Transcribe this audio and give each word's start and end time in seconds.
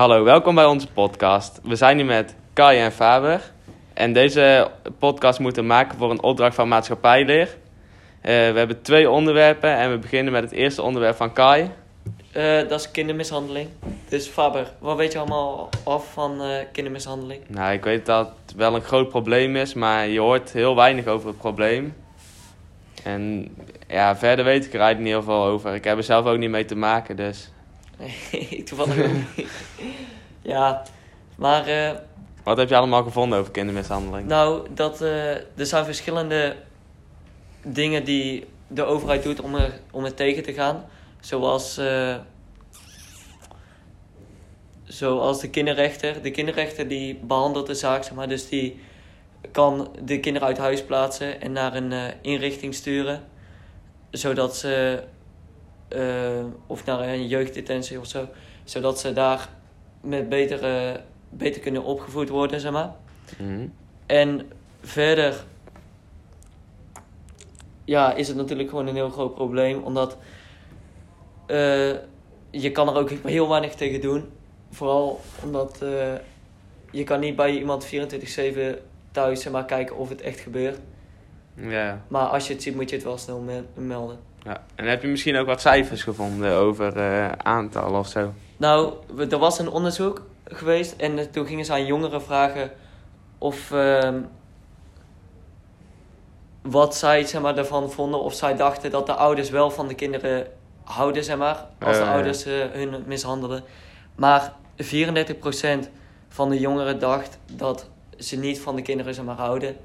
Hallo, 0.00 0.24
welkom 0.24 0.54
bij 0.54 0.64
onze 0.64 0.86
podcast. 0.86 1.60
We 1.62 1.76
zijn 1.76 1.96
hier 1.96 2.06
met 2.06 2.34
Kai 2.52 2.78
en 2.78 2.92
Faber. 2.92 3.52
En 3.94 4.12
deze 4.12 4.70
podcast 4.98 5.38
moeten 5.38 5.62
we 5.62 5.68
maken 5.68 5.98
voor 5.98 6.10
een 6.10 6.22
opdracht 6.22 6.54
van 6.54 6.68
maatschappijleer. 6.68 7.46
Eh, 8.20 8.32
we 8.32 8.58
hebben 8.58 8.82
twee 8.82 9.10
onderwerpen 9.10 9.76
en 9.76 9.90
we 9.90 9.98
beginnen 9.98 10.32
met 10.32 10.42
het 10.42 10.52
eerste 10.52 10.82
onderwerp 10.82 11.16
van 11.16 11.32
Kai. 11.32 11.70
Eh, 12.32 12.68
dat 12.68 12.80
is 12.80 12.90
kindermishandeling. 12.90 13.68
Dus 14.08 14.26
Faber, 14.26 14.72
wat 14.78 14.96
weet 14.96 15.12
je 15.12 15.18
allemaal 15.18 15.68
af 15.84 16.12
van 16.12 16.42
eh, 16.42 16.64
kindermishandeling? 16.72 17.42
Nou, 17.46 17.72
ik 17.72 17.84
weet 17.84 18.06
dat 18.06 18.32
het 18.46 18.54
wel 18.54 18.74
een 18.74 18.82
groot 18.82 19.08
probleem 19.08 19.56
is, 19.56 19.74
maar 19.74 20.08
je 20.08 20.20
hoort 20.20 20.52
heel 20.52 20.76
weinig 20.76 21.06
over 21.06 21.28
het 21.28 21.38
probleem. 21.38 21.94
En 23.04 23.54
ja, 23.88 24.16
verder 24.16 24.44
weet 24.44 24.64
ik 24.64 24.72
er 24.74 24.80
eigenlijk 24.80 25.16
niet 25.16 25.24
heel 25.24 25.34
veel 25.34 25.44
over. 25.44 25.74
Ik 25.74 25.84
heb 25.84 25.96
er 25.96 26.02
zelf 26.02 26.26
ook 26.26 26.38
niet 26.38 26.50
mee 26.50 26.64
te 26.64 26.76
maken, 26.76 27.16
dus... 27.16 27.50
toevallig 28.66 29.04
ook 29.04 29.12
niet. 29.36 29.48
Ja, 30.42 30.82
maar 31.36 31.66
eh, 31.66 31.96
Wat 32.44 32.56
heb 32.56 32.68
je 32.68 32.76
allemaal 32.76 33.02
gevonden 33.02 33.38
over 33.38 33.52
kindermishandeling? 33.52 34.28
nou, 34.28 34.66
dat, 34.74 35.00
eh, 35.00 35.30
er 35.34 35.66
zijn 35.66 35.84
verschillende 35.84 36.56
dingen 37.62 38.04
die 38.04 38.46
de 38.68 38.82
overheid 38.84 39.22
doet 39.22 39.40
om 39.40 39.54
er, 39.54 39.80
om 39.90 40.04
er 40.04 40.14
tegen 40.14 40.42
te 40.42 40.52
gaan. 40.52 40.84
Zoals, 41.20 41.76
eh, 41.78 42.16
zoals 44.84 45.40
de 45.40 45.50
kinderrechter. 45.50 46.22
De 46.22 46.30
kinderrechter 46.30 46.88
die 46.88 47.14
behandelt 47.22 47.66
de 47.66 47.74
zaak, 47.74 48.02
zeg 48.04 48.14
maar. 48.14 48.28
Dus 48.28 48.48
die 48.48 48.80
kan 49.52 49.88
de 50.02 50.20
kinderen 50.20 50.48
uit 50.48 50.58
huis 50.58 50.84
plaatsen 50.84 51.40
en 51.40 51.52
naar 51.52 51.74
een 51.74 51.92
eh, 51.92 52.04
inrichting 52.22 52.74
sturen. 52.74 53.22
Zodat 54.10 54.56
ze, 54.56 55.02
eh, 55.90 56.44
of 56.66 56.84
naar 56.84 57.00
een 57.00 57.26
jeugddetentie 57.26 57.98
of 58.00 58.06
zo. 58.06 58.26
Zodat 58.64 59.00
ze 59.00 59.12
daar 59.12 59.48
met 60.00 60.28
beter, 60.28 60.64
eh, 60.64 61.00
beter 61.30 61.60
kunnen 61.60 61.84
opgevoed 61.84 62.28
worden, 62.28 62.60
zeg 62.60 62.72
maar. 62.72 62.92
Mhm. 63.38 63.66
En 64.06 64.50
verder 64.80 65.44
ja, 67.84 68.14
is 68.14 68.28
het 68.28 68.36
natuurlijk 68.36 68.68
gewoon 68.68 68.86
een 68.86 68.94
heel 68.94 69.10
groot 69.10 69.34
probleem. 69.34 69.82
Omdat 69.82 70.16
eh, 71.46 71.90
je 72.50 72.70
kan 72.72 72.88
er 72.88 72.94
ook 72.94 73.10
heel 73.10 73.48
weinig 73.48 73.74
tegen 73.74 74.00
doen. 74.00 74.28
Vooral 74.70 75.20
omdat 75.44 75.82
eh, 75.82 76.14
je 76.90 77.04
kan 77.04 77.20
niet 77.20 77.36
bij 77.36 77.50
iemand 77.58 77.86
24-7 77.86 78.78
thuis 79.12 79.42
zeg 79.42 79.52
maar, 79.52 79.64
kijken 79.64 79.96
of 79.96 80.08
het 80.08 80.20
echt 80.20 80.40
gebeurt. 80.40 80.78
Ja. 81.54 82.04
Maar 82.08 82.26
als 82.26 82.46
je 82.46 82.52
het 82.52 82.62
ziet 82.62 82.74
moet 82.74 82.90
je 82.90 82.96
het 82.96 83.04
wel 83.04 83.18
snel 83.18 83.40
me- 83.40 83.64
melden. 83.74 84.18
Ja. 84.42 84.64
En 84.74 84.86
heb 84.86 85.02
je 85.02 85.08
misschien 85.08 85.36
ook 85.36 85.46
wat 85.46 85.60
cijfers 85.60 86.02
gevonden 86.02 86.52
over 86.56 86.96
eh 86.96 87.32
aantallen 87.32 87.98
of 87.98 88.08
zo? 88.08 88.32
Nou, 88.56 88.92
er 89.30 89.38
was 89.38 89.58
een 89.58 89.68
onderzoek 89.70 90.22
geweest 90.44 90.94
en 90.96 91.18
eh, 91.18 91.24
toen 91.24 91.46
gingen 91.46 91.64
ze 91.64 91.72
aan 91.72 91.86
jongeren 91.86 92.22
vragen 92.22 92.70
of 93.38 93.72
ehm, 93.72 94.20
wat 96.62 96.96
zij 96.96 97.24
zeg 97.24 97.40
maar, 97.40 97.56
ervan 97.58 97.90
vonden. 97.90 98.20
Of 98.20 98.34
zij 98.34 98.56
dachten 98.56 98.90
dat 98.90 99.06
de 99.06 99.14
ouders 99.14 99.50
wel 99.50 99.70
van 99.70 99.88
de 99.88 99.94
kinderen 99.94 100.46
houden, 100.84 101.24
zeg 101.24 101.36
maar, 101.36 101.66
als 101.78 101.96
de 101.96 102.02
Eh. 102.02 102.10
ouders 102.10 102.44
eh, 102.44 102.54
hun 102.72 103.02
mishandelen. 103.06 103.62
Maar 104.14 104.52
34% 104.76 105.88
van 106.28 106.50
de 106.50 106.58
jongeren 106.58 106.98
dacht 106.98 107.38
dat 107.52 107.88
ze 108.18 108.36
niet 108.36 108.60
van 108.60 108.76
de 108.76 108.82
kinderen 108.82 109.14
zeg 109.14 109.24
maar, 109.24 109.36
houden. 109.36 109.76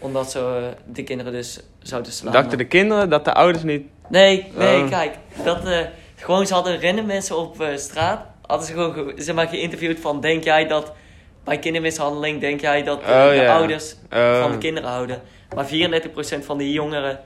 Omdat 0.00 0.30
ze 0.30 0.38
eh, 0.38 0.92
de 0.94 1.02
kinderen 1.04 1.32
dus 1.32 1.60
zouden 1.78 2.12
slaan. 2.12 2.32
Dachten 2.32 2.58
de 2.58 2.66
kinderen 2.66 3.10
dat 3.10 3.24
de 3.24 3.34
ouders 3.34 3.64
niet... 3.64 3.86
Nee, 4.08 4.52
nee, 4.56 4.82
Oh. 4.82 4.88
kijk. 4.88 5.16
Dat, 5.44 5.64
eh, 5.64 5.78
gewoon, 6.16 6.46
ze 6.46 6.54
hadden 6.54 6.78
rennen 6.78 7.06
mensen 7.06 7.38
op 7.38 7.60
eh, 7.60 7.76
straat. 7.76 8.26
Hadden 8.46 8.66
ze 8.66 8.72
gewoon 8.72 8.92
ge- 8.92 9.12
zeg 9.16 9.34
maar, 9.34 9.48
geïnterviewd 9.48 10.00
van... 10.00 10.20
Denk 10.20 10.44
jij 10.44 10.66
dat 10.66 10.92
bij 11.44 11.58
kindermishandeling... 11.58 12.40
Denk 12.40 12.60
jij 12.60 12.82
dat 12.82 12.98
Oh, 12.98 13.28
de 13.30 13.48
ouders 13.50 13.96
Oh. 14.12 14.40
van 14.40 14.50
de 14.52 14.58
kinderen 14.58 14.90
houden? 14.90 15.20
Maar 15.54 15.66
34% 15.68 15.68
van 16.44 16.58
die 16.58 16.72
jongeren 16.72 17.20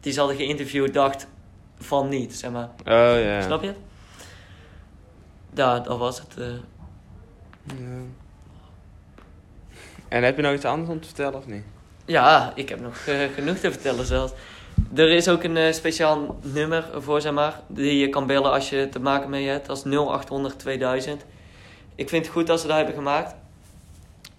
die 0.00 0.12
ze 0.12 0.18
hadden 0.18 0.36
geïnterviewd... 0.36 0.94
dacht 0.94 1.26
van 1.78 2.08
niet, 2.08 2.34
zeg 2.34 2.50
maar. 2.50 2.68
Oh 2.78 3.22
ja. 3.22 3.40
Snap 3.40 3.62
je? 3.62 3.72
Ja, 5.54 5.78
dat 5.80 5.98
was 5.98 6.18
het. 6.18 6.34
Ja. 6.36 7.74
En 10.08 10.22
heb 10.22 10.36
je 10.36 10.42
nog 10.42 10.52
iets 10.54 10.64
anders 10.64 10.90
om 10.90 11.00
te 11.00 11.06
vertellen 11.06 11.34
of 11.34 11.46
niet? 11.46 11.64
Ja, 12.04 12.52
ik 12.54 12.68
heb 12.68 12.80
nog 12.80 12.96
eh, 13.06 13.16
genoeg 13.34 13.56
te 13.56 13.70
vertellen 13.72 14.06
zelfs. 14.06 14.32
Er 14.94 15.10
is 15.10 15.28
ook 15.28 15.42
een 15.42 15.56
eh, 15.56 15.72
speciaal 15.72 16.38
nummer 16.42 16.84
voor, 16.96 17.20
zeg 17.20 17.32
maar, 17.32 17.60
die 17.66 17.98
je 17.98 18.08
kan 18.08 18.26
bellen 18.26 18.52
als 18.52 18.70
je 18.70 18.88
te 18.88 19.00
maken 19.00 19.30
mee 19.30 19.48
hebt. 19.48 19.66
Dat 19.66 19.76
is 19.76 19.82
0800 19.82 20.58
2000. 20.58 21.24
Ik 21.94 22.08
vind 22.08 22.24
het 22.24 22.34
goed 22.34 22.46
dat 22.46 22.60
ze 22.60 22.66
dat 22.66 22.76
hebben 22.76 22.94
gemaakt. 22.94 23.34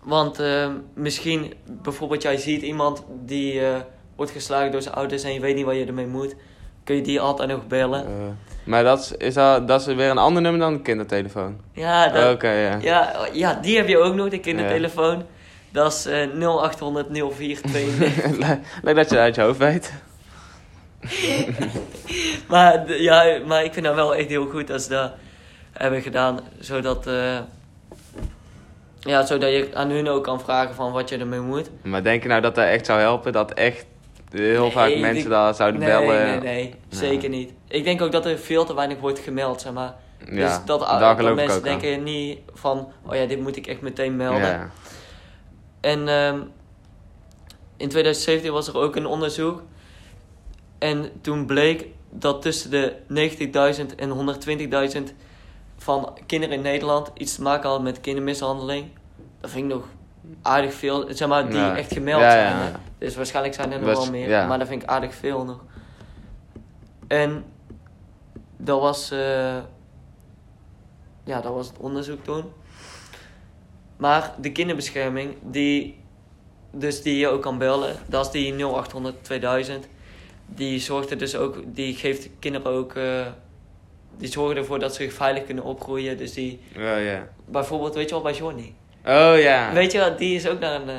Want 0.03 0.39
eh, 0.39 0.69
misschien, 0.93 1.53
bijvoorbeeld 1.65 2.21
jij 2.21 2.37
ziet 2.37 2.61
iemand 2.61 3.03
die 3.25 3.61
wordt 4.15 4.31
geslagen 4.31 4.71
door 4.71 4.81
zijn 4.81 4.95
ouders 4.95 5.23
en 5.23 5.33
je 5.33 5.39
weet 5.39 5.55
niet 5.55 5.65
wat 5.65 5.75
je 5.75 5.85
ermee 5.85 6.07
moet. 6.07 6.35
Kun 6.83 6.95
je 6.95 7.01
die 7.01 7.21
altijd 7.21 7.49
nog 7.49 7.67
bellen. 7.67 8.05
Maar 8.63 8.83
dat 8.83 8.99
is, 8.99 9.11
is 9.11 9.33
dat, 9.33 9.67
dat 9.67 9.87
is 9.87 9.95
weer 9.95 10.09
een 10.09 10.17
ander 10.17 10.41
nummer 10.41 10.61
dan 10.61 10.73
de 10.73 10.81
kindertelefoon? 10.81 11.57
Ja, 11.71 12.09
dat, 12.09 12.41
ja, 12.41 13.27
ja, 13.33 13.53
die 13.61 13.77
heb 13.77 13.87
je 13.87 13.97
ook 13.97 14.13
nog, 14.13 14.29
de 14.29 14.39
kindertelefoon. 14.39 15.25
Dat 15.73 15.93
is 15.93 16.05
eh 16.05 16.27
0800 16.39 17.07
0492. 17.09 18.37
Le- 18.39 18.59
Leuk 18.83 18.95
dat 18.95 19.09
je 19.09 19.15
dat 19.15 19.23
uit 19.23 19.35
je 19.35 19.41
hoofd 19.41 19.57
weet. 19.59 19.93
Maar, 22.47 22.91
ja, 23.01 23.39
maar 23.45 23.63
ik 23.63 23.73
vind 23.73 23.85
dat 23.85 23.95
wel 23.95 24.15
echt 24.15 24.27
heel 24.29 24.45
goed 24.49 24.67
dat 24.67 24.81
ze 24.81 24.89
dat 24.89 25.11
hebben 25.71 26.01
gedaan. 26.01 26.39
Zodat, 26.59 27.07
eh, 27.07 27.37
ja, 28.99 29.25
zodat 29.25 29.49
je 29.49 29.69
aan 29.73 29.89
hun 29.89 30.07
ook 30.09 30.23
kan 30.23 30.39
vragen 30.41 30.75
van 30.75 30.91
wat 30.91 31.09
je 31.09 31.17
ermee 31.17 31.39
moet. 31.39 31.69
Maar 31.81 32.03
denk 32.03 32.21
je 32.23 32.29
nou 32.29 32.41
dat 32.41 32.55
dat 32.55 32.65
echt 32.65 32.85
zou 32.85 32.99
helpen? 32.99 33.31
Dat 33.31 33.53
echt 33.53 33.85
heel 34.31 34.61
Nee, 34.61 34.71
vaak 34.71 34.89
mensen 34.89 35.13
denk- 35.13 35.29
daar 35.29 35.53
zouden 35.53 35.79
nee, 35.79 35.89
bellen? 35.89 36.25
nee, 36.25 36.39
nee, 36.39 36.75
zeker 36.89 37.29
niet. 37.29 37.51
Ik 37.67 37.83
denk 37.83 38.01
ook 38.01 38.11
dat 38.11 38.25
er 38.25 38.37
veel 38.37 38.65
te 38.65 38.75
weinig 38.75 38.99
wordt 38.99 39.19
gemeld, 39.19 39.61
zeg 39.61 39.73
maar. 39.73 39.93
Ja, 40.29 40.47
dus 40.47 40.65
dat, 40.65 40.79
dat 40.79 41.35
mensen 41.35 41.55
aan. 41.55 41.61
denken 41.61 42.03
niet 42.03 42.39
van, 42.53 42.91
oh 43.05 43.15
ja, 43.15 43.25
dit 43.25 43.39
moet 43.39 43.55
ik 43.55 43.67
echt 43.67 43.81
meteen 43.81 44.15
melden. 44.15 44.41
Ja. 44.41 44.69
En 45.83 46.07
ehm, 46.07 46.39
in 47.77 47.89
2017 47.89 48.51
was 48.51 48.67
er 48.67 48.77
ook 48.77 48.95
een 48.95 49.05
onderzoek. 49.05 49.61
En 50.77 51.11
toen 51.21 51.45
bleek 51.45 51.85
dat 52.09 52.41
tussen 52.41 52.71
de 52.71 52.95
90.000 53.89 53.95
en 53.95 54.35
120.000 55.09 55.13
van 55.77 56.17
kinderen 56.25 56.55
in 56.55 56.61
Nederland 56.61 57.11
iets 57.13 57.35
te 57.35 57.41
maken 57.41 57.63
hadden 57.69 57.83
met 57.83 58.01
kindermishandeling. 58.01 58.85
Dat 59.41 59.49
vind 59.49 59.63
ik 59.65 59.75
nog 59.77 59.85
aardig 60.41 60.73
veel, 60.73 61.05
zeg 61.09 61.27
maar, 61.27 61.49
die 61.49 61.57
Ja. 61.57 61.77
echt 61.77 61.93
gemeld 61.93 62.21
Ja, 62.21 62.31
zijn. 62.31 62.57
ja. 62.57 62.79
Dus 62.97 63.15
waarschijnlijk 63.15 63.55
zijn 63.55 63.71
er 63.71 63.79
nog 63.79 63.93
wel 63.93 64.09
meer, 64.11 64.47
maar 64.47 64.59
dat 64.59 64.67
vind 64.67 64.81
ik 64.83 64.89
aardig 64.89 65.15
veel 65.15 65.45
nog. 65.45 65.59
En 67.07 67.43
dat 68.57 68.79
was, 68.81 69.11
eh, 69.11 69.57
ja, 71.23 71.41
dat 71.41 71.53
was 71.53 71.67
het 71.67 71.77
onderzoek 71.77 72.23
toen. 72.23 72.43
Maar 74.03 74.33
de 74.37 74.51
kinderbescherming, 74.51 75.35
die, 75.41 75.97
dus 76.71 77.01
die 77.01 77.17
je 77.17 77.27
ook 77.27 77.41
kan 77.41 77.57
bellen, 77.57 77.95
dat 78.07 78.25
is 78.25 78.31
die 78.31 78.53
0800 78.53 79.23
2000. 79.23 79.87
Die 80.45 80.79
zorgt 80.79 81.11
er 81.11 81.17
dus 81.17 81.35
ook, 81.35 81.57
die 81.65 81.95
geeft 81.95 82.29
kinderen 82.39 82.71
ook, 82.71 82.95
eh, 82.95 83.25
die 84.17 84.31
zorgen 84.31 84.57
ervoor 84.57 84.79
dat 84.79 84.95
ze 84.95 85.11
veilig 85.11 85.45
kunnen 85.45 85.63
opgroeien. 85.63 86.17
Dus 86.17 86.33
die, 86.33 86.59
Oh 86.75 86.81
ja. 86.81 87.27
bijvoorbeeld, 87.45 87.95
weet 87.95 88.09
je 88.09 88.15
wel, 88.15 88.23
bij 88.23 88.33
Johnny. 88.33 88.73
Oh 89.05 89.39
ja. 89.39 89.73
Weet 89.73 89.91
je 89.91 89.97
wel, 89.97 90.15
die 90.15 90.35
is 90.35 90.47
ook 90.47 90.59
naar 90.59 90.81
een, 90.81 90.89
eh, 90.89 90.95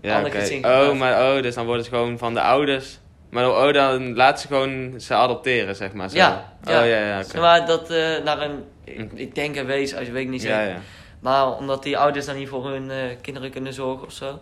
ja, 0.00 0.16
ander 0.16 0.32
gezin 0.32 0.64
Oh, 0.64 0.98
maar 0.98 1.36
oh, 1.36 1.42
dus 1.42 1.54
dan 1.54 1.66
worden 1.66 1.84
ze 1.84 1.90
gewoon 1.90 2.18
van 2.18 2.34
de 2.34 2.40
ouders. 2.40 2.98
Maar 3.30 3.48
oh, 3.48 3.72
dan 3.72 4.14
laten 4.14 4.40
ze 4.40 4.46
gewoon 4.46 5.00
ze 5.00 5.14
adopteren, 5.14 5.76
zeg 5.76 5.92
maar. 5.92 6.10
Zo. 6.10 6.16
Ja, 6.16 6.52
ja. 6.64 6.80
Oh 6.80 6.88
ja, 6.88 7.06
ja, 7.06 7.40
maar 7.40 7.66
dat 7.66 7.90
eh, 7.90 8.24
naar 8.24 8.40
een, 8.40 8.64
ik, 8.84 9.12
ik 9.14 9.34
denk 9.34 9.56
een 9.56 9.66
wees, 9.66 9.94
als 9.94 10.06
je 10.06 10.12
weet 10.12 10.28
niet 10.28 10.42
Ja, 10.42 10.58
zeker. 10.58 10.74
ja. 10.74 10.80
Maar 11.20 11.56
omdat 11.56 11.82
die 11.82 11.98
ouders 11.98 12.26
dan 12.26 12.36
niet 12.36 12.48
voor 12.48 12.68
hun 12.68 12.90
eh, 12.90 13.16
kinderen 13.20 13.50
kunnen 13.50 13.72
zorgen 13.72 14.06
of 14.06 14.12
zo. 14.12 14.38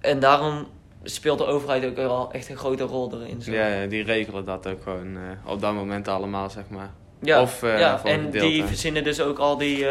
En 0.00 0.18
daarom 0.20 0.66
speelt 1.02 1.38
de 1.38 1.44
overheid 1.46 1.84
ook 1.84 1.96
wel 1.96 2.32
echt 2.32 2.48
een 2.48 2.56
grote 2.56 2.84
rol 2.84 3.12
erin. 3.12 3.42
Zo. 3.42 3.52
Ja, 3.52 3.86
die 3.86 4.02
regelen 4.02 4.44
dat 4.44 4.66
ook 4.66 4.82
gewoon 4.82 5.16
eh, 5.16 5.50
op 5.52 5.60
dat 5.60 5.74
moment 5.74 6.08
allemaal, 6.08 6.50
zeg 6.50 6.64
maar. 6.68 6.90
Ja, 7.20 7.40
Of, 7.42 7.62
eh, 7.62 7.78
ja. 7.78 8.04
en 8.04 8.24
gedeelte. 8.24 8.48
die 8.48 8.64
verzinnen 8.64 9.04
dus 9.04 9.20
ook 9.20 9.38
al 9.38 9.56
die 9.56 9.86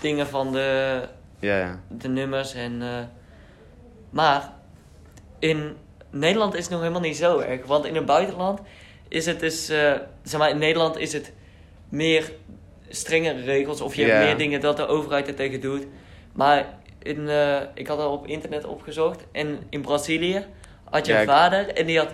dingen 0.00 0.26
van 0.26 0.52
de, 0.52 1.00
Ja, 1.38 1.58
ja. 1.58 1.80
de 1.88 2.08
nummers. 2.08 2.54
En, 2.54 2.82
maar 4.10 4.52
in 5.38 5.76
Nederland 6.10 6.54
is 6.54 6.62
het 6.62 6.70
nog 6.70 6.80
helemaal 6.80 7.00
niet 7.00 7.16
zo 7.16 7.38
erg. 7.38 7.66
Want 7.66 7.84
in 7.84 7.94
het 7.94 8.06
buitenland 8.06 8.60
is 9.08 9.26
het 9.26 9.40
dus... 9.40 9.66
zeg 10.22 10.38
maar, 10.38 10.50
in 10.50 10.58
Nederland 10.58 10.96
is 10.98 11.12
het 11.12 11.32
meer 11.88 12.32
strengere 12.88 13.40
regels. 13.42 13.80
Of 13.80 13.94
je 13.94 14.04
hebt 14.04 14.24
meer 14.24 14.36
dingen 14.36 14.60
dat 14.60 14.76
de 14.76 14.86
overheid 14.86 15.28
er 15.28 15.34
tegen 15.34 15.60
doet. 15.60 15.86
Maar 16.32 16.66
in, 17.02 17.28
eh, 17.28 17.56
ik 17.74 17.86
had 17.86 17.98
al 17.98 18.12
op 18.12 18.26
internet 18.26 18.64
opgezocht. 18.64 19.24
En 19.32 19.58
in 19.70 19.80
Brazilië 19.80 20.44
had 20.90 21.06
je 21.06 21.12
Ja, 21.12 21.20
een 21.20 21.26
vader 21.26 21.68
en 21.68 21.86
die 21.86 21.98
had 21.98 22.08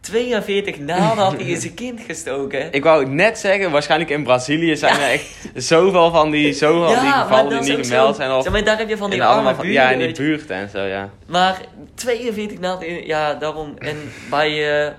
42 0.00 0.78
naalden 0.78 1.24
had 1.24 1.32
hij 1.36 1.46
in 1.46 1.60
zijn 1.60 1.74
kind 1.74 2.00
gestoken. 2.00 2.72
Ik 2.72 2.82
wou 2.82 3.06
net 3.06 3.38
zeggen, 3.38 3.70
waarschijnlijk 3.70 4.10
in 4.10 4.22
Brazilië 4.24 4.76
zijn 4.76 4.94
er 5.00 5.10
echt 5.10 5.26
zoveel 5.54 6.10
van 6.10 6.30
die, 6.30 6.52
zoveel 6.52 7.00
die 7.00 7.10
gevallen 7.10 7.62
die 7.62 7.76
niet 7.76 7.86
gemeld 7.86 8.16
zijn. 8.16 8.30
Of 8.32 8.42
Zeg 8.42 8.52
maar, 8.52 8.64
daar 8.64 8.78
heb 8.78 8.88
je 8.88 8.96
van 8.96 9.10
die 9.10 9.22
arme 9.24 9.42
van, 9.54 9.64
buurten, 9.66 9.72
ja, 9.72 9.90
in 9.90 9.98
die 9.98 10.12
buurten 10.16 10.56
en 10.56 10.68
zo, 10.68 10.78
ja. 10.82 11.10
Maar 11.26 11.60
42 11.94 12.58
naalden, 12.58 12.88
in- 12.88 13.06
ja, 13.06 13.34
daarom. 13.34 13.74
En 13.78 13.96
bij 14.30 14.84
eh, 14.86 14.92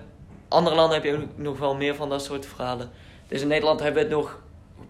andere 0.48 0.76
landen 0.76 0.96
heb 1.02 1.06
je 1.06 1.14
ook 1.14 1.24
nog 1.36 1.60
wel 1.60 1.76
meer 1.76 1.96
van 1.96 2.10
dat 2.10 2.24
soort 2.24 2.46
verhalen. 2.56 2.90
Dus 3.28 3.42
in 3.42 3.48
Nederland 3.48 3.80
hebben 3.80 4.04
we 4.04 4.08
het 4.10 4.18
nog 4.18 4.40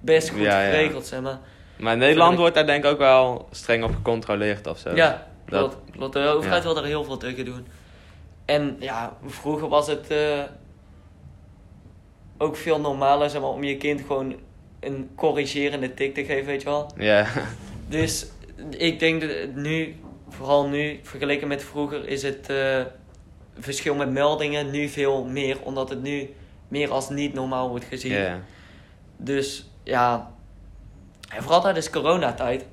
best 0.05 0.29
goed 0.29 0.39
Ja, 0.39 0.61
ja. 0.61 0.69
geregeld, 0.69 1.05
zeg 1.05 1.21
maar. 1.21 1.39
Maar 1.77 1.93
in 1.93 1.99
Nederland 1.99 2.31
ik- 2.33 2.37
wordt 2.39 2.55
daar 2.55 2.65
denk 2.65 2.83
ik 2.83 2.91
ook 2.91 2.97
wel 2.97 3.47
streng 3.51 3.83
op 3.83 3.93
gecontroleerd 3.95 4.67
of 4.67 4.77
zo. 4.77 4.95
Ja, 4.95 5.27
dat- 5.45 5.69
klopt. 5.69 5.91
klopt. 5.91 6.13
De 6.13 6.19
overheid 6.27 6.63
wil 6.63 6.77
er 6.77 6.85
heel 6.85 7.03
veel 7.03 7.17
tegen 7.17 7.45
doen. 7.45 7.67
En 8.45 8.75
ja, 8.79 9.17
vroeger 9.25 9.67
was 9.67 9.87
het 9.87 10.07
eh, 10.07 10.39
ook 12.37 12.55
veel 12.55 12.79
normaler 12.79 13.29
zeg 13.29 13.41
maar, 13.41 13.49
om 13.49 13.63
je 13.63 13.77
kind 13.77 14.01
gewoon 14.01 14.35
een 14.79 15.09
corrigerende 15.15 15.93
tik 15.93 16.13
te 16.13 16.25
geven, 16.25 16.45
weet 16.45 16.61
je 16.61 16.67
wel. 16.69 16.91
Ja, 16.97 17.27
Dus 17.89 18.25
ik 18.69 18.99
denk 18.99 19.21
dat 19.21 19.31
nu, 19.55 19.95
vooral 20.29 20.67
nu, 20.67 20.99
vergeleken 21.03 21.47
met 21.47 21.63
vroeger, 21.63 22.07
is 22.07 22.23
het 22.23 22.49
eh, 22.49 22.81
verschil 23.59 23.95
met 23.95 24.11
meldingen 24.11 24.71
nu 24.71 24.87
veel 24.87 25.23
meer. 25.25 25.57
Omdat 25.61 25.89
het 25.89 26.01
nu 26.01 26.29
meer 26.67 26.91
als 26.91 27.09
niet 27.09 27.33
normaal 27.33 27.69
wordt 27.69 27.85
gezien. 27.85 28.11
ja. 28.11 28.39
Dus 29.17 29.69
ja, 29.85 30.31
en 31.29 31.41
vooral 31.43 31.61
tijdens 31.61 31.89
coronatijd. 31.89 32.65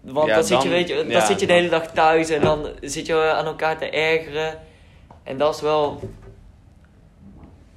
Want 0.00 0.28
Ja, 0.28 0.34
dan, 0.34 0.44
zit 0.44 0.62
je, 0.62 0.68
weet 0.68 0.88
je, 0.88 0.94
dan 0.94 1.08
ja, 1.08 1.26
zit 1.26 1.40
je 1.40 1.46
de 1.46 1.52
hele 1.52 1.68
dag 1.68 1.86
thuis 1.86 2.28
en 2.30 2.40
dan 2.40 2.68
zit 2.80 3.06
je 3.06 3.32
aan 3.32 3.46
elkaar 3.46 3.78
te 3.78 3.90
ergeren. 3.90 4.58
En 5.24 5.38
dat 5.38 5.54
is 5.54 5.60
wel, 5.60 6.00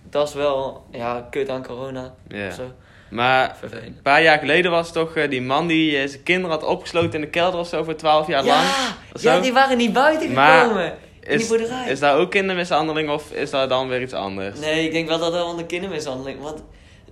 dat 0.10 0.28
is 0.28 0.33
wel, 0.33 0.83
ja, 0.92 1.28
kut 1.30 1.50
aan 1.50 1.63
corona. 1.66 2.13
ja. 2.28 2.51
Zo. 2.51 2.72
Maar 3.10 3.56
Vervelend. 3.60 3.86
een 3.88 4.01
paar 4.01 4.22
jaar 4.22 4.38
geleden 4.39 4.72
was 4.72 4.92
toch 4.92 5.16
eh, 5.16 5.30
die 5.30 5.42
man 5.42 5.68
die 5.68 5.98
eh, 5.98 6.07
zijn 6.10 6.24
kinderen 6.24 6.50
had 6.50 6.63
opgesloten 6.63 7.13
in 7.13 7.22
de 7.22 7.28
kelder 7.28 7.60
of 7.60 7.68
zo 7.68 7.83
voor 7.83 7.95
12 7.95 8.28
jaar 8.28 8.44
lang. 8.44 8.63
Ja, 9.13 9.39
die 9.39 9.54
waren 9.54 9.78
niet 9.78 9.94
buiten 9.94 10.33
Maar 10.33 10.62
gekomen. 10.62 10.86
in 10.86 11.30
die 11.30 11.39
Is, 11.39 11.48
boerderij. 11.48 11.89
is 11.89 12.00
daar 12.00 12.18
ook 12.18 12.31
kindermishandeling 12.31 13.10
of 13.10 13.31
is 13.31 13.50
dat 13.50 13.69
dan 13.69 13.88
weer 13.88 14.01
iets 14.01 14.13
anders? 14.13 14.60
Nee, 14.60 14.86
ik 14.86 14.92
denk 14.92 15.07
wel 15.07 15.18
dat 15.19 15.31
dat 15.33 15.45
wel 15.45 15.60
een 15.60 15.66
kindermishandeling. 15.66 16.42
Want 16.42 16.63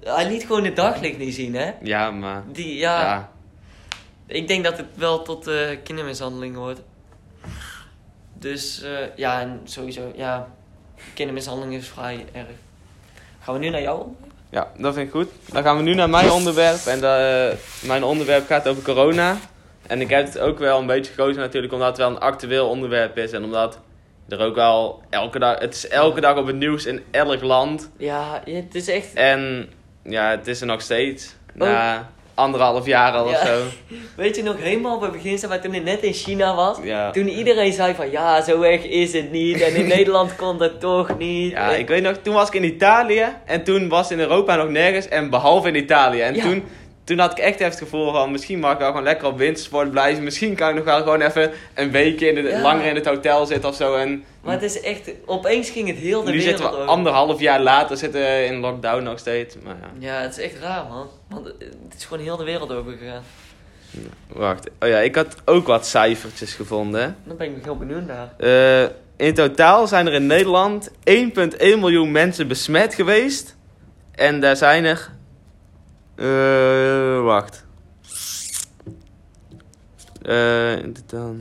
hij 0.03 0.27
liet 0.29 0.45
gewoon 0.45 0.63
het 0.63 0.75
daglicht 0.75 1.17
niet 1.17 1.33
zien, 1.35 1.55
hè? 1.55 1.71
Ja, 1.81 2.11
maar... 2.11 2.43
Die, 2.51 2.77
ja, 2.77 3.01
Ja. 3.01 3.29
ik 4.27 4.47
denk 4.47 4.63
dat 4.63 4.77
het 4.77 4.87
wel 4.95 5.21
tot 5.21 5.47
eh, 5.47 5.55
kindermishandeling 5.83 6.55
hoort. 6.55 6.79
Dus 8.33 8.81
eh, 8.81 8.91
ja, 9.15 9.41
en 9.41 9.61
sowieso, 9.63 10.11
ja, 10.15 10.47
kindermishandeling 11.13 11.73
is 11.73 11.87
vrij 11.87 12.25
erg. 12.33 12.47
Gaan 13.39 13.53
we 13.53 13.59
nu 13.59 13.69
naar 13.69 13.81
jou? 13.81 14.05
Ja, 14.49 14.71
dat 14.77 14.93
vind 14.93 15.07
ik 15.07 15.13
goed. 15.13 15.27
Dan 15.53 15.63
gaan 15.63 15.77
we 15.77 15.83
nu 15.83 15.93
naar 15.93 16.09
mijn 16.09 16.31
onderwerp. 16.31 16.85
En 16.85 17.03
eh, 17.03 17.55
mijn 17.81 18.03
onderwerp 18.03 18.47
gaat 18.47 18.67
over 18.67 18.83
corona. 18.83 19.37
En 19.87 20.01
ik 20.01 20.09
heb 20.09 20.25
het 20.25 20.39
ook 20.39 20.59
wel 20.59 20.79
een 20.79 20.85
beetje 20.85 21.11
gekozen 21.11 21.41
natuurlijk 21.41 21.73
omdat 21.73 21.87
het 21.87 21.97
wel 21.97 22.09
een 22.09 22.19
actueel 22.19 22.69
onderwerp 22.69 23.17
is. 23.17 23.31
En 23.31 23.43
omdat 23.43 23.79
er 24.29 24.39
ook 24.39 24.55
wel 24.55 25.01
elke 25.09 25.39
dag... 25.39 25.59
Het 25.59 25.73
is 25.73 25.87
elke 25.87 26.21
dag 26.21 26.37
op 26.37 26.47
het 26.47 26.55
nieuws 26.55 26.85
in 26.85 27.03
elk 27.11 27.41
land. 27.41 27.89
Ja, 27.97 28.41
ja, 28.45 28.55
het 28.55 28.75
is 28.75 28.87
echt... 28.87 29.13
En 29.13 29.69
ja, 30.03 30.29
het 30.29 30.47
is 30.47 30.61
er 30.61 30.67
nog 30.67 30.81
steeds. 30.81 31.35
Na 31.53 32.09
anderhalf 32.33 32.85
jaar 32.85 33.11
al 33.13 33.25
of 33.25 33.37
zo. 33.37 33.61
Weet 34.15 34.35
je 34.35 34.43
nog 34.43 34.55
helemaal 34.59 34.95
op 34.95 35.01
het 35.01 35.11
begin, 35.11 35.37
zeg 35.37 35.49
maar, 35.49 35.61
toen 35.61 35.73
ik 35.73 35.83
net 35.83 36.01
in 36.01 36.13
China 36.13 36.55
was? 36.55 36.77
Ja. 36.83 37.11
Toen 37.11 37.27
iedereen 37.27 37.73
zei 37.73 37.93
van, 37.95 38.11
ja, 38.11 38.41
zo 38.41 38.61
erg 38.61 38.83
is 38.85 39.13
het 39.13 39.31
niet. 39.31 39.61
En 39.61 39.75
in 39.75 39.87
Nederland 39.97 40.35
kon 40.35 40.57
dat 40.57 40.79
toch 40.79 41.17
niet. 41.17 41.51
Ja, 41.51 41.71
En- 41.73 41.79
ik 41.79 41.87
weet 41.87 42.03
nog, 42.03 42.15
toen 42.21 42.33
was 42.33 42.47
ik 42.47 42.53
in 42.53 42.63
Italië 42.63 43.25
en 43.45 43.63
toen 43.63 43.89
was 43.89 44.11
in 44.11 44.19
Europa 44.19 44.55
nog 44.55 44.69
nergens 44.69 45.07
en 45.07 45.29
behalve 45.29 45.67
in 45.67 45.75
Italië. 45.75 46.21
En 46.21 46.35
Ja. 46.35 46.41
toen, 46.43 46.63
toen 47.09 47.19
had 47.19 47.31
ik 47.31 47.37
echt 47.37 47.53
even 47.55 47.65
het 47.65 47.77
gevoel 47.77 48.11
van 48.11 48.31
misschien 48.31 48.59
mag 48.59 48.71
ik 48.73 48.77
wel 48.79 48.87
gewoon 48.87 49.03
lekker 49.03 49.27
op 49.27 49.37
wintersport 49.37 49.91
blijven. 49.91 50.23
Misschien 50.23 50.55
kan 50.55 50.69
ik 50.69 50.75
nog 50.75 50.83
wel 50.83 50.97
gewoon 50.97 51.21
even 51.21 51.51
een 51.75 51.91
weekje 51.91 52.27
in 52.27 52.35
de, 52.43 52.49
Ja. 52.49 52.61
langer 52.61 52.85
in 52.85 52.95
het 52.95 53.05
hotel 53.05 53.45
zitten 53.45 53.69
of 53.69 53.75
zo. 53.75 53.95
En 53.95 54.23
Maar 54.41 54.53
het 54.53 54.63
is 54.63 54.81
echt, 54.81 55.11
opeens 55.25 55.69
ging 55.69 55.87
het 55.87 55.97
heel 55.97 56.23
de 56.23 56.31
nu 56.31 56.37
wereld 56.37 56.49
zitten 56.57 56.69
we 56.75 56.75
over. 56.81 56.89
anderhalf 56.89 57.39
jaar 57.39 57.59
later 57.61 57.97
zitten 57.97 58.45
in 58.45 58.59
lockdown 58.59 59.03
nog 59.03 59.19
steeds. 59.19 59.55
Maar 59.63 59.75
ja, 59.99 60.07
Ja, 60.17 60.21
het 60.21 60.37
is 60.37 60.43
echt 60.43 60.59
raar, 60.61 60.85
man. 60.89 61.07
Want 61.29 61.45
het 61.45 61.95
is 61.97 62.05
gewoon 62.05 62.23
heel 62.23 62.37
de 62.37 62.43
wereld 62.43 62.71
over 62.71 62.91
gegaan. 62.99 63.23
wacht. 64.27 64.69
Oh 64.79 64.87
ja, 64.89 64.97
ik 64.99 65.15
had 65.15 65.35
ook 65.45 65.67
wat 65.67 65.87
cijfertjes 65.87 66.53
gevonden. 66.53 67.15
Dan 67.23 67.37
ben 67.37 67.55
ik 67.55 67.63
heel 67.63 67.77
benieuwd 67.77 68.05
naar. 68.05 68.33
Eh, 68.37 68.89
in 69.27 69.33
totaal 69.33 69.87
zijn 69.87 70.07
er 70.07 70.13
in 70.13 70.27
Nederland 70.27 70.89
1,1 71.03 71.79
miljoen 71.79 72.11
mensen 72.11 72.47
besmet 72.47 72.93
geweest. 72.93 73.55
En 74.15 74.39
daar 74.39 74.55
zijn 74.55 74.85
er. 74.85 75.09
Eh, 76.19 77.21
wacht. 77.23 77.65
Eh, 80.21 80.71
in 80.77 80.93
totaal. 80.93 81.33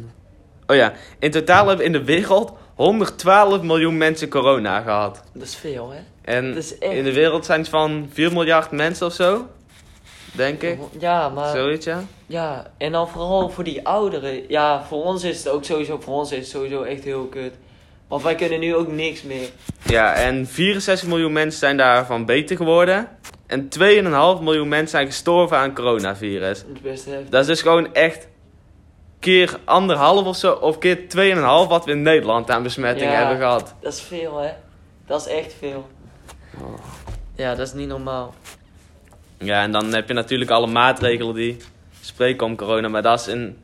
Oh 0.67 0.77
ja, 0.77 0.93
in 1.19 1.31
totaal 1.31 1.67
hebben 1.69 1.87
in 1.87 1.93
de 1.93 2.05
wereld 2.05 2.53
112 2.75 3.63
miljoen 3.63 3.97
mensen 3.97 4.29
corona 4.29 4.81
gehad. 4.81 5.23
Dat 5.33 5.43
is 5.43 5.57
veel, 5.57 5.91
hè? 5.91 5.99
En 6.35 6.57
echt- 6.57 6.79
in 6.81 7.05
de 7.05 7.13
wereld 7.13 7.45
zijn 7.45 7.61
het 7.61 7.69
van 7.69 8.09
4 8.13 8.33
miljard 8.33 8.71
mensen 8.71 9.07
of 9.07 9.13
zo. 9.13 9.47
Denk 10.33 10.63
ik. 10.63 10.79
Ja, 10.99 11.29
maar... 11.29 11.57
Zoiets, 11.57 11.85
ja. 11.85 12.05
Ja, 12.27 12.71
en 12.79 12.93
dan 12.93 13.09
vooral 13.09 13.51
voor 13.51 13.65
die 13.65 13.87
ouderen. 13.87 14.43
Ja, 14.49 14.85
voor 14.89 15.05
ons 15.05 15.25
is 15.25 15.39
het 15.39 15.49
ook 15.49 15.65
sowieso, 15.65 16.01
voor 16.01 16.15
ons 16.15 16.33
is 16.33 16.39
het 16.39 16.49
sowieso 16.49 16.83
echt 16.83 17.05
heel 17.05 17.25
kut. 17.27 17.53
Want 18.09 18.23
wij 18.23 18.35
kunnen 18.35 18.61
nu 18.61 18.75
ook 18.75 18.89
niks 18.93 19.23
meer. 19.23 19.49
Ja, 19.87 20.15
en 20.15 20.47
64 20.47 21.09
miljoen 21.09 21.33
mensen 21.33 21.59
zijn 21.59 21.77
daarvan 21.77 22.25
beter 22.25 22.57
geworden. 22.57 23.09
En 23.49 23.69
2,5 23.79 24.43
miljoen 24.43 24.69
mensen 24.69 24.89
zijn 24.89 25.07
gestorven 25.07 25.57
aan 25.57 25.75
coronavirus. 25.75 26.59
Dat 26.63 26.75
is 26.75 26.81
best 26.81 27.05
heftig. 27.05 27.29
Dat 27.29 27.41
is 27.41 27.47
dus 27.47 27.63
gewoon 27.63 27.95
echt 27.95 28.29
keer 29.21 29.59
anderhalf 29.65 30.27
of 30.27 30.37
zo, 30.37 30.53
of 30.53 30.79
keer 30.79 30.97
2,5 30.99 31.69
wat 31.69 31.85
we 31.85 31.91
in 31.91 32.03
Nederland 32.03 32.51
aan 32.51 32.63
besmettingen 32.63 33.13
Ja. 33.13 33.19
hebben 33.19 33.37
gehad. 33.37 33.75
Dat 33.81 33.93
is 33.93 34.01
veel, 34.01 34.39
hè? 34.39 34.51
Dat 35.07 35.21
is 35.21 35.27
echt 35.27 35.55
veel. 35.59 35.87
Ja, 37.35 37.55
dat 37.55 37.67
is 37.67 37.73
niet 37.73 37.89
normaal. 37.89 38.35
Ja, 39.39 39.63
en 39.63 39.73
dan 39.73 39.95
heb 39.95 40.09
je 40.09 40.15
natuurlijk 40.15 40.51
alle 40.51 40.67
maatregelen 40.67 41.35
die 41.35 41.57
spreken 42.01 42.47
om 42.47 42.57
corona, 42.57 42.89
maar 42.89 43.03
dat 43.03 43.21
is 43.21 43.29
in 43.29 43.59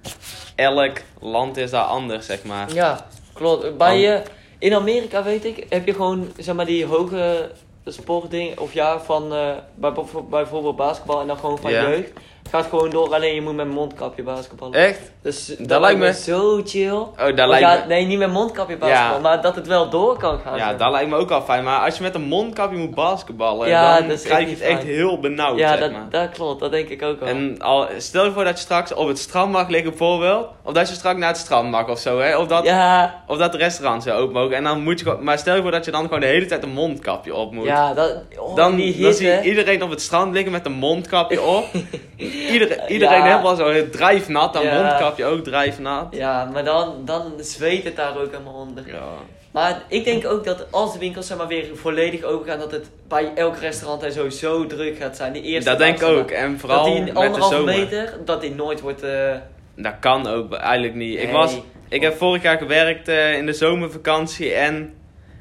elk 0.55 0.99
land 1.21 1.57
is 1.57 1.71
dat 1.71 1.87
anders, 1.87 2.27
zeg 2.27 2.45
maar. 2.45 2.73
Ja, 2.73 3.07
klopt. 3.33 3.77
Bij, 3.77 4.23
in 4.59 4.75
Amerika, 4.75 5.23
weet 5.23 5.45
ik, 5.45 5.67
heb 5.69 5.87
je 5.87 5.93
gewoon, 5.93 6.33
zeg 6.39 6.55
maar, 6.55 6.67
die 6.67 6.87
hoge 6.87 7.51
sportdingen, 7.93 8.59
of 8.59 8.73
ja, 8.73 9.01
van, 9.01 9.23
eh, 9.35 9.57
bij, 9.75 9.93
bijvo- 9.93 10.23
bijvoorbeeld 10.23 10.77
basketbal 10.77 11.21
en 11.21 11.27
dan 11.27 11.39
gewoon 11.39 11.59
van 11.59 11.71
Ja. 11.71 11.89
jeugd. 11.89 12.13
Gaat 12.55 12.67
gewoon 12.67 12.91
door, 12.91 13.15
alleen 13.15 13.35
je 13.35 13.41
moet 13.43 13.55
met 13.55 13.69
mondkapje 13.69 14.23
basketballen. 14.23 14.75
Echt? 14.75 15.01
Dus 15.23 15.47
dat, 15.47 15.81
lijkt 15.81 15.99
lijkt 15.99 15.99
me- 16.27 16.33
zo 16.33 16.61
chill. 16.65 16.91
Oh, 16.93 17.15
dat 17.17 17.31
Of 17.31 17.35
lijkt 17.47 17.59
ja, 17.61 17.75
me... 17.75 17.87
Nee, 17.87 18.05
niet 18.07 18.19
met 18.19 18.31
mondkapje 18.31 18.77
basketbal, 18.77 19.15
Ja. 19.17 19.19
maar 19.23 19.43
dat 19.43 19.55
het 19.55 19.67
wel 19.67 19.89
door 19.91 20.19
kan 20.19 20.39
gaan. 20.45 20.57
Ja, 20.57 20.69
zeg. 20.69 20.79
dat 20.79 20.91
lijkt 20.91 21.11
me 21.11 21.17
ook 21.17 21.31
al 21.31 21.43
fijn. 21.43 21.65
Maar 21.65 21.81
als 21.81 21.97
je 21.97 22.03
met 22.03 22.15
een 22.15 22.23
mondkapje 22.23 22.77
moet 22.77 22.95
basketballen, 22.95 23.69
Ja, 23.69 24.01
dan 24.01 24.17
krijg 24.17 24.45
je 24.49 24.51
het 24.55 24.61
echt 24.61 24.83
heel 24.83 25.19
benauwd, 25.21 25.59
ja 25.59 25.69
zeg 25.69 25.81
dat, 25.81 25.93
maar. 25.93 26.07
dat 26.11 26.31
klopt, 26.31 26.61
dat 26.61 26.71
denk 26.71 26.89
ik 26.89 27.03
ook 27.03 27.21
wel. 27.21 27.29
En 27.29 27.57
al, 27.61 27.89
stel 27.99 28.25
je 28.25 28.33
voor 28.33 28.45
dat 28.45 28.57
je 28.57 28.65
straks 28.65 28.95
op 28.95 29.09
het 29.09 29.19
strand 29.19 29.53
mag 29.53 29.69
liggen 29.69 29.91
bijvoorbeeld. 29.91 30.47
Of 30.63 30.73
dat 30.73 30.89
je 30.89 30.95
straks 30.95 31.19
naar 31.19 31.29
het 31.29 31.37
strand 31.39 31.71
mag 31.71 31.89
of 31.89 31.99
zo, 31.99 32.19
hè. 32.21 32.37
Of 32.39 32.47
dat, 32.47 32.65
ja, 32.65 33.23
of 33.27 33.39
dat 33.39 33.53
de 33.53 33.59
restaurants 33.59 34.05
weer 34.05 34.15
open 34.15 34.33
mogen. 34.35 34.57
En 34.57 34.65
dan 34.65 34.83
moet 34.83 35.01
je. 35.01 35.17
Maar 35.21 35.39
stel 35.39 35.55
je 35.57 35.63
voor 35.63 35.71
dat 35.71 35.85
je 35.85 35.91
dan 35.91 36.03
gewoon 36.03 36.21
de 36.21 36.27
hele 36.27 36.47
tijd 36.47 36.63
een 36.63 36.73
mondkapje 36.73 37.35
op 37.35 37.53
moet. 37.53 37.65
ja, 37.67 37.95
dat, 37.95 38.17
oh, 38.39 38.57
dan, 38.57 38.75
die 38.75 39.03
dan 39.03 39.13
zie 39.13 39.27
je 39.29 39.43
iedereen 39.43 39.83
op 39.83 39.91
het 39.91 40.01
strand 40.01 40.33
liggen 40.33 40.53
met 40.53 40.67
een 40.67 40.73
mondkapje 40.73 41.43
op. 41.43 41.65
Iedereen, 42.53 42.79
iedereen 42.89 43.19
Ja. 43.19 43.25
helemaal 43.25 43.57
zo 43.57 43.89
drijfnat. 43.91 44.53
Dan 44.53 44.63
Ja. 44.65 44.83
mondkapje 44.83 45.25
ook 45.25 45.45
drijfnat. 45.45 46.07
Ja, 46.11 46.45
maar 46.53 46.65
dan, 46.65 46.95
dan 47.05 47.33
zweet 47.39 47.85
het 47.85 47.97
daar 47.97 48.19
ook 48.19 48.31
helemaal 48.31 48.55
onder. 48.55 48.87
Ja. 48.87 49.03
Maar 49.51 49.83
ik 49.89 50.05
denk 50.05 50.27
ook 50.27 50.45
dat 50.45 50.67
als 50.71 50.93
de 50.93 50.99
winkels 50.99 51.27
zeg 51.27 51.37
maar, 51.37 51.47
weer 51.47 51.65
volledig 51.75 52.23
open 52.23 52.49
gaan, 52.49 52.59
dat 52.59 52.71
het 52.71 52.91
bij 53.09 53.31
elk 53.35 53.57
restaurant 53.59 54.03
en 54.03 54.13
zo 54.13 54.29
zo 54.29 54.67
druk 54.67 54.97
gaat 54.99 55.17
zijn. 55.17 55.33
Die 55.33 55.43
eerste 55.43 55.71
Dat 55.71 55.79
denk 55.79 56.01
ik 56.01 56.09
ook. 56.09 56.31
En 56.31 56.59
vooral 56.59 56.85
dat 56.85 56.95
die 56.95 57.03
met 57.05 57.15
de 57.15 57.21
anderhalve 57.21 57.55
zomer. 57.57 57.75
meter, 57.77 58.15
dat 58.25 58.41
die 58.41 58.55
nooit 58.55 58.81
wordt... 58.81 59.03
eh, 59.03 59.33
Dat 59.77 59.95
kan 60.01 60.27
ook 60.27 60.55
eigenlijk 60.55 60.95
niet. 60.95 61.19
Ik, 61.21 61.31
was, 61.31 61.61
ik 61.89 62.03
heb 62.03 62.17
vorig 62.17 62.43
jaar 62.43 62.59
gewerkt 62.59 63.09
eh, 63.09 63.37
in 63.37 63.47
de 63.47 63.53
zomervakantie 63.53 64.55
en 64.55 64.95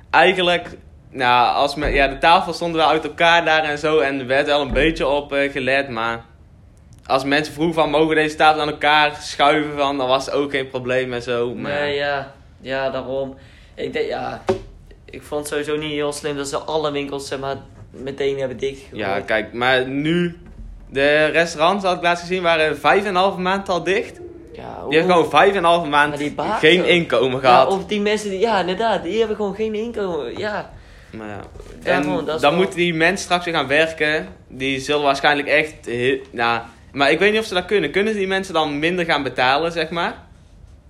eigenlijk, 0.09 0.67
nou, 1.09 1.55
als 1.55 1.75
me, 1.75 1.87
ja, 1.87 2.07
de 2.07 2.17
tafel 2.17 2.53
stonden 2.53 2.77
wel 2.81 2.89
uit 2.89 3.03
elkaar 3.03 3.45
daar 3.45 3.63
en 3.63 3.77
zo 3.77 3.99
en 3.99 4.19
er 4.19 4.27
werd 4.27 4.45
wel 4.45 4.61
een 4.61 4.73
beetje 4.73 5.07
op 5.07 5.33
eh, 5.33 5.51
gelet, 5.51 5.89
maar 5.89 6.25
als 7.05 7.23
mensen 7.23 7.53
vroegen 7.53 7.75
van 7.75 7.89
mogen 7.89 8.15
deze 8.15 8.35
tafel 8.35 8.61
aan 8.61 8.69
elkaar 8.69 9.17
schuiven 9.21 9.77
van, 9.77 9.97
dan 9.97 10.07
was 10.07 10.25
het 10.25 10.33
ook 10.35 10.51
geen 10.51 10.67
probleem 10.69 11.13
en 11.13 11.21
zo. 11.21 11.55
Maar 11.55 11.71
Nee, 11.71 11.95
ja. 11.95 12.33
Ja, 12.61 12.89
daarom. 12.89 13.35
Ik 13.75 13.93
denk, 13.93 14.07
ja... 14.07 14.43
Ik 15.05 15.23
vond 15.23 15.39
het 15.39 15.49
sowieso 15.49 15.77
niet 15.77 15.91
heel 15.91 16.11
slim 16.13 16.35
dat 16.37 16.47
ze 16.47 16.57
alle 16.57 16.91
winkels 16.91 17.27
zeg 17.27 17.39
maar, 17.39 17.55
meteen 17.91 18.39
hebben 18.39 18.57
dichtgegooid. 18.57 18.99
ja, 19.01 19.19
kijk, 19.19 19.53
maar 19.53 19.87
nu, 19.87 20.37
de 20.89 21.25
restaurants 21.25 21.83
had 21.85 21.95
ik 21.95 22.01
laatst 22.03 22.23
gezien 22.23 22.41
waren 22.41 22.77
vijf 22.77 23.01
en 23.01 23.07
een 23.07 23.15
halve 23.15 23.39
maand 23.39 23.69
al 23.69 23.83
dicht. 23.83 24.19
Ja, 24.53 24.75
Die 24.89 24.97
hebben 24.97 25.15
gewoon 25.15 25.29
vijf 25.29 25.51
en 25.51 25.57
een 25.57 25.63
halve 25.63 25.89
maand 25.89 26.21
geen 26.59 26.81
ook. 26.81 26.87
inkomen 26.87 27.41
Ja, 27.41 27.47
gehad. 27.49 27.71
of 27.71 27.85
die 27.85 28.01
mensen 28.01 28.29
die... 28.29 28.39
Ja, 28.39 28.59
inderdaad. 28.59 29.03
Die 29.03 29.17
hebben 29.19 29.35
gewoon 29.35 29.55
geen 29.55 29.75
inkomen. 29.75 30.37
Ja. 30.37 30.73
Maar 31.11 31.27
ja. 31.27 31.39
Daarom, 31.83 32.17
en 32.19 32.25
dan 32.25 32.39
wel- 32.39 32.53
moeten 32.55 32.75
die 32.75 32.93
mensen 32.93 33.23
straks 33.25 33.45
weer 33.45 33.53
gaan 33.53 33.67
werken. 33.67 34.27
Die 34.47 34.79
zullen 34.79 35.03
waarschijnlijk 35.03 35.47
echt... 35.47 35.73
Nou, 36.31 36.61
maar 36.93 37.11
ik 37.11 37.19
weet 37.19 37.31
niet 37.31 37.39
of 37.41 37.45
ze 37.47 37.53
dat 37.53 37.65
kunnen. 37.65 37.91
Kunnen 37.91 38.13
die 38.13 38.27
mensen 38.27 38.53
dan 38.53 38.79
minder 38.79 39.05
gaan 39.05 39.23
betalen, 39.23 39.71
zeg 39.71 39.89
maar? 39.89 40.15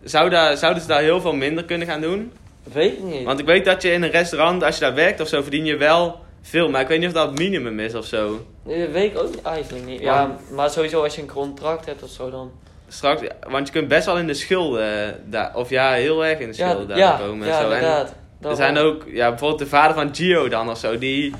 Zou 0.03 0.29
daar, 0.29 0.57
zouden 0.57 0.81
ze 0.81 0.87
daar 0.87 1.01
heel 1.01 1.21
veel 1.21 1.33
minder 1.33 1.63
kunnen 1.63 1.87
gaan 1.87 2.01
doen? 2.01 2.31
Weet 2.73 2.91
ik 2.93 3.03
niet. 3.03 3.23
Want 3.23 3.39
ik 3.39 3.45
weet 3.45 3.65
dat 3.65 3.81
je 3.81 3.91
in 3.91 4.03
een 4.03 4.09
restaurant, 4.11 4.63
als 4.63 4.75
je 4.75 4.81
daar 4.81 4.93
werkt 4.95 5.19
of 5.21 5.27
zo, 5.27 5.41
verdien 5.41 5.65
je 5.65 5.77
wel 5.77 6.19
veel. 6.41 6.69
Maar 6.69 6.81
ik 6.81 6.87
weet 6.87 6.99
niet 6.99 7.07
of 7.07 7.13
dat 7.13 7.27
het 7.29 7.37
minimum 7.39 7.79
is 7.79 7.95
of 7.95 8.05
zo. 8.05 8.45
Nee, 8.63 8.79
Dat 8.79 8.89
weet 8.91 9.11
ik 9.11 9.17
ook 9.19 9.29
niet- 9.29 9.41
eigenlijk 9.41 9.85
niet. 9.85 10.01
Ja, 10.01 10.35
maar 10.51 10.69
sowieso 10.69 11.03
als 11.03 11.15
je 11.15 11.21
een 11.21 11.27
contract 11.27 11.85
hebt 11.85 12.03
of 12.03 12.09
zo 12.09 12.29
dan. 12.29 12.51
Straks, 12.87 13.21
want 13.49 13.67
je 13.67 13.73
kunt 13.73 13.87
best 13.87 14.05
wel 14.05 14.17
in 14.17 14.27
de 14.27 14.33
schulden, 14.33 15.07
eh, 15.07 15.13
daar, 15.25 15.55
of 15.55 15.69
ja, 15.69 15.91
heel 15.91 16.25
erg 16.25 16.39
in 16.39 16.51
de 16.51 16.57
Ja, 16.57 16.67
schulden 16.67 16.87
daar 16.87 16.97
ja, 16.97 17.17
komen. 17.25 17.47
ja 17.47 17.53
en 17.53 17.61
zo. 17.65 17.69
En 17.69 17.75
inderdaad. 17.75 18.13
er 18.41 18.55
zijn 18.55 18.77
ook, 18.77 19.03
ja, 19.07 19.29
bijvoorbeeld 19.29 19.59
de 19.59 19.67
vader 19.67 19.95
van 19.95 20.15
Gio 20.15 20.47
dan 20.49 20.69
of 20.69 20.77
zo, 20.77 20.97
die, 20.97 21.33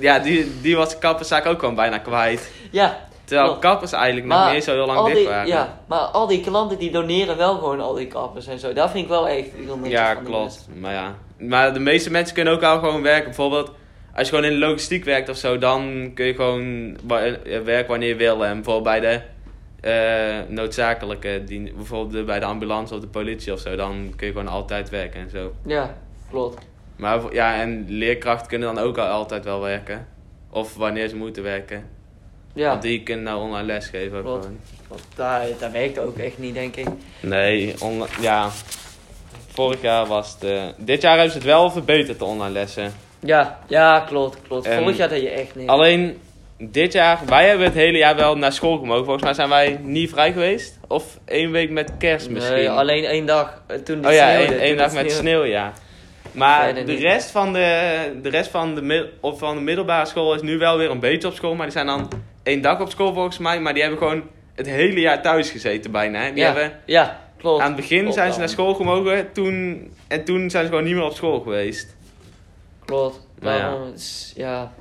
ja, 0.00 0.18
die, 0.18 0.60
die 0.60 0.76
was 0.76 0.90
de 0.90 0.98
kapperszaak 0.98 1.46
ook 1.46 1.58
gewoon 1.58 1.74
bijna 1.74 1.98
kwijt. 1.98 2.50
Ja, 2.70 3.08
Terwijl 3.30 3.48
Klopt. 3.50 3.64
kappers 3.66 3.92
eigenlijk 3.92 4.26
nog 4.26 4.52
niet 4.52 4.64
zo 4.64 4.72
heel 4.72 4.86
lang 4.86 4.98
al 4.98 5.04
dicht 5.04 5.16
die, 5.16 5.26
waren. 5.28 5.46
ja, 5.46 5.78
maar 5.86 5.98
al 5.98 6.26
die 6.26 6.40
klanten 6.40 6.78
die 6.78 6.90
doneren 6.90 7.36
wel 7.36 7.54
gewoon 7.58 7.80
al 7.80 7.94
die 7.94 8.06
kappers 8.06 8.46
en 8.46 8.58
zo. 8.58 8.72
Dat 8.72 8.90
vind 8.90 9.02
ik 9.04 9.08
wel 9.10 9.28
echt 9.28 9.48
heel 9.64 9.78
Ja, 9.82 10.14
die 10.14 10.22
klopt. 10.24 10.68
Maar 10.80 10.92
ja. 10.92 11.14
Maar 11.38 11.72
de 11.72 11.78
meeste 11.80 12.10
mensen 12.10 12.34
kunnen 12.34 12.52
ook 12.52 12.60
wel 12.60 12.78
gewoon 12.78 13.02
werken. 13.02 13.24
Bijvoorbeeld, 13.24 13.70
als 14.14 14.28
je 14.28 14.34
gewoon 14.34 14.50
in 14.50 14.58
de 14.60 14.66
logistiek 14.66 15.04
werkt 15.04 15.28
of 15.28 15.36
zo, 15.36 15.58
dan 15.58 16.10
kun 16.14 16.26
je 16.26 16.34
gewoon 16.34 16.96
eh, 17.08 17.60
werken 17.64 17.88
wanneer 17.88 18.08
je 18.08 18.14
wil. 18.14 18.44
En 18.44 18.54
bijvoorbeeld 18.54 18.84
bij 18.84 19.00
de 19.00 19.20
eh, 19.80 20.48
noodzakelijke, 20.54 21.42
dien- 21.46 21.72
bijvoorbeeld 21.76 22.26
bij 22.26 22.38
de 22.40 22.46
ambulance 22.46 22.94
of 22.94 23.00
de 23.00 23.06
politie 23.06 23.52
of 23.52 23.58
zo, 23.60 23.76
dan 23.76 24.12
kun 24.16 24.26
je 24.26 24.32
gewoon 24.32 24.48
altijd 24.48 24.90
werken 24.90 25.20
en 25.20 25.30
zo. 25.30 25.52
Ja, 25.66 25.94
klopt. 26.30 26.66
Maar 26.96 27.20
ja, 27.32 27.54
en 27.60 27.84
leerkrachten 27.88 28.48
kunnen 28.48 28.74
dan 28.74 28.84
ook 28.84 28.98
al 28.98 29.06
altijd 29.06 29.44
wel 29.44 29.60
werken. 29.60 30.06
Of 30.50 30.74
wanneer 30.76 31.08
ze 31.08 31.16
moeten 31.16 31.42
werken. 31.42 31.98
Ja, 32.52 32.68
Want 32.68 32.82
die 32.82 33.02
kunnen 33.02 33.24
nou 33.24 33.40
online 33.42 33.66
lesgeven 33.66 34.16
gewoon. 34.16 34.58
want 34.88 35.02
daar, 35.16 35.42
dat 35.58 35.70
werkt 35.72 35.98
ook 35.98 36.18
echt 36.18 36.38
niet, 36.38 36.54
denk 36.54 36.76
ik. 36.76 36.86
Nee, 37.20 37.74
online, 37.80 38.06
ja. 38.20 38.48
Vorig 39.52 39.82
jaar 39.82 40.06
was 40.06 40.36
het... 40.40 40.50
eh, 40.50 40.62
dit 40.76 41.02
jaar 41.02 41.12
hebben 41.12 41.30
ze 41.30 41.36
het 41.38 41.46
wel 41.46 41.70
verbeterd, 41.70 42.18
de 42.18 42.24
online 42.24 42.52
lessen. 42.52 42.92
Ja, 43.20 43.58
ja, 43.68 44.00
klopt, 44.00 44.38
klopt. 44.48 44.68
Vorig 44.68 44.96
jaar 44.96 45.08
dat 45.08 45.20
je 45.20 45.28
echt 45.30 45.54
niet. 45.54 45.68
Alleen 45.68 46.18
dit 46.58 46.92
jaar, 46.92 47.18
wij 47.26 47.48
hebben 47.48 47.66
het 47.66 47.74
hele 47.74 47.98
jaar 47.98 48.16
wel 48.16 48.36
naar 48.36 48.52
school 48.52 48.78
gemogen. 48.78 49.04
Volgens 49.04 49.24
mij 49.24 49.34
zijn 49.34 49.48
wij 49.48 49.78
niet 49.82 50.10
vrij 50.10 50.32
geweest. 50.32 50.78
Of 50.88 51.18
één 51.24 51.50
week 51.50 51.70
met 51.70 51.92
kerst 51.98 52.30
misschien. 52.30 52.54
Nee, 52.56 52.70
alleen 52.70 53.04
één 53.04 53.26
dag. 53.26 53.62
eh, 53.66 53.76
Toen 53.76 53.96
het 53.96 54.06
oh 54.06 54.12
ja, 54.12 54.34
één, 54.38 54.76
dag 54.76 54.92
met 54.92 55.12
sneeuw, 55.12 55.44
ja. 55.44 55.72
Maar 56.32 56.74
de 56.74 56.82
niet. 56.82 57.00
rest, 57.00 57.30
van 57.30 57.52
de, 57.52 58.18
de 58.22 58.28
rest 58.28 58.50
van 58.50 58.74
de, 58.74 59.10
of 59.20 59.38
van 59.38 59.54
de 59.54 59.60
middelbare 59.60 60.06
school 60.06 60.34
is 60.34 60.42
nu 60.42 60.58
wel 60.58 60.76
weer 60.76 60.90
een 60.90 61.00
beetje 61.00 61.28
op 61.28 61.34
school. 61.34 61.54
Maar 61.54 61.66
die 61.66 61.74
zijn 61.74 61.86
dan 61.86 62.08
één 62.42 62.60
dag 62.60 62.80
op 62.80 62.90
school 62.90 63.12
volgens 63.12 63.38
mij. 63.38 63.60
Maar 63.60 63.72
die 63.72 63.82
hebben 63.82 64.00
gewoon 64.00 64.22
het 64.54 64.66
hele 64.66 65.00
jaar 65.00 65.22
thuis 65.22 65.50
gezeten 65.50 65.90
bijna. 65.90 66.20
Hè. 66.20 66.32
Die 66.32 66.42
ja, 66.42 66.52
hebben, 66.52 66.78
ja, 66.86 67.20
klopt. 67.38 67.62
aan 67.62 67.66
het 67.66 67.76
begin 67.76 68.00
Klopt 68.00 68.14
zijn 68.14 68.32
ze 68.32 68.38
naar 68.38 68.48
school 68.48 68.74
gemogen. 68.74 69.32
Toen, 69.32 69.90
en 70.08 70.24
toen 70.24 70.50
zijn 70.50 70.64
ze 70.64 70.70
gewoon 70.70 70.84
niet 70.84 70.94
meer 70.94 71.04
op 71.04 71.14
school 71.14 71.40
geweest. 71.40 71.96
Klopt. 72.84 73.26
Nou 73.40 73.58
ja. 73.58 73.76
Ja. 74.34 74.72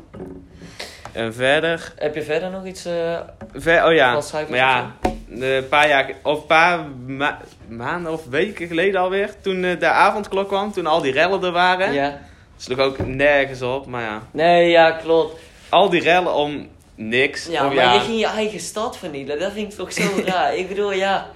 En 1.11 1.33
verder... 1.33 1.93
Heb 1.95 2.15
je 2.15 2.21
verder 2.23 2.49
nog 2.49 2.65
iets? 2.65 2.85
eh, 2.85 3.19
Ver, 3.53 3.85
oh 3.85 3.93
ja, 3.93 4.21
maar 4.49 4.57
ja, 4.57 4.91
een 5.29 5.67
paar 5.69 5.87
jaar, 5.87 6.11
of 6.23 6.39
een 6.39 6.45
paar 6.45 6.85
ma- 7.05 7.39
maanden 7.67 8.11
of 8.13 8.25
weken 8.25 8.67
geleden 8.67 9.01
alweer, 9.01 9.33
toen 9.41 9.63
eh, 9.63 9.79
de 9.79 9.87
avondklok 9.87 10.47
kwam, 10.47 10.71
toen 10.71 10.85
al 10.85 11.01
die 11.01 11.11
rellen 11.11 11.43
er 11.43 11.51
waren. 11.51 11.93
ja. 11.93 12.19
sloeg 12.57 12.79
ook 12.79 13.05
nergens 13.05 13.61
op, 13.61 13.85
maar 13.85 14.01
ja. 14.01 14.21
Nee, 14.31 14.69
ja, 14.69 14.91
klopt. 14.91 15.39
Al 15.69 15.89
die 15.89 16.01
rellen 16.01 16.33
om 16.33 16.67
niks. 16.95 17.47
Ja, 17.47 17.63
maar 17.63 17.73
ja. 17.73 17.93
je 17.93 17.99
ging 17.99 18.19
je 18.19 18.25
eigen 18.27 18.59
stad 18.59 18.97
vernielen. 18.97 19.39
Dat 19.39 19.51
vind 19.51 19.71
ik 19.71 19.77
toch 19.77 19.93
zo 19.93 20.03
raar. 20.25 20.55
Ik 20.55 20.67
bedoel, 20.67 20.91
ja. 20.91 21.27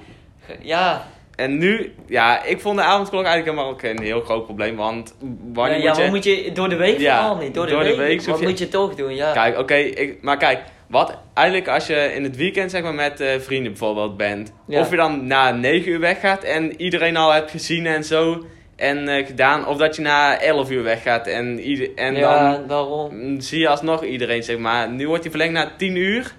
Ja. 0.61 1.05
En 1.35 1.57
nu, 1.57 1.93
ja, 2.07 2.43
ik 2.43 2.59
vond 2.59 2.77
de 2.77 2.83
avondklok 2.83 3.23
eigenlijk 3.25 3.55
helemaal 3.55 3.71
ook 3.73 3.81
een 3.83 4.01
heel 4.03 4.21
groot 4.21 4.45
probleem, 4.45 4.75
want 4.75 5.15
wanneer 5.53 5.81
ja, 5.81 5.87
moet 5.89 5.95
ja, 5.97 6.03
je... 6.03 6.09
maar 6.09 6.09
moet 6.15 6.23
je 6.23 6.51
door 6.53 6.69
de 6.69 6.75
week 6.75 6.99
Ja, 6.99 7.19
vooral 7.19 7.43
niet. 7.43 7.53
Door 7.53 7.65
de, 7.65 7.71
door 7.71 7.83
de 7.83 7.87
week, 7.95 7.97
week 7.97 8.21
wat 8.21 8.39
je- 8.39 8.47
moet 8.47 8.59
je 8.59 8.67
toch 8.69 8.95
doen, 8.95 9.15
ja. 9.15 9.31
Kijk, 9.33 9.57
oké, 9.59 9.75
ik- 9.75 10.17
maar 10.21 10.37
kijk, 10.37 10.59
wat 10.87 11.17
eigenlijk 11.33 11.67
als 11.67 11.87
je 11.87 12.11
in 12.15 12.23
het 12.23 12.35
weekend 12.35 12.71
zeg 12.71 12.81
maar 12.81 12.93
met 12.93 13.19
eh, 13.19 13.39
vrienden 13.39 13.71
bijvoorbeeld 13.71 14.17
bent, 14.17 14.53
Ja. 14.67 14.79
of 14.79 14.89
je 14.89 14.95
dan 14.95 15.27
na 15.27 15.51
9 15.51 15.91
uur 15.91 15.99
weggaat 15.99 16.43
en 16.43 16.81
iedereen 16.81 17.17
al 17.17 17.31
hebt 17.33 17.51
gezien 17.51 17.85
en 17.85 18.03
zo 18.03 18.45
en 18.75 19.07
eh, 19.07 19.25
gedaan, 19.25 19.67
of 19.67 19.77
dat 19.77 19.95
je 19.95 20.01
na 20.01 20.39
11 20.41 20.71
uur 20.71 20.83
weggaat 20.83 21.27
en, 21.27 21.59
ieder, 21.59 21.89
en 21.95 22.15
ja, 22.15 22.51
dan 22.51 22.67
daarom. 22.67 23.09
mm, 23.15 23.39
zie 23.39 23.59
je 23.59 23.67
alsnog 23.67 24.03
iedereen 24.03 24.43
zeg 24.43 24.57
maar. 24.57 24.89
Nu 24.89 25.07
wordt 25.07 25.21
die 25.21 25.31
verlengd 25.31 25.53
naar 25.53 25.71
10 25.77 25.95
uur, 25.95 26.33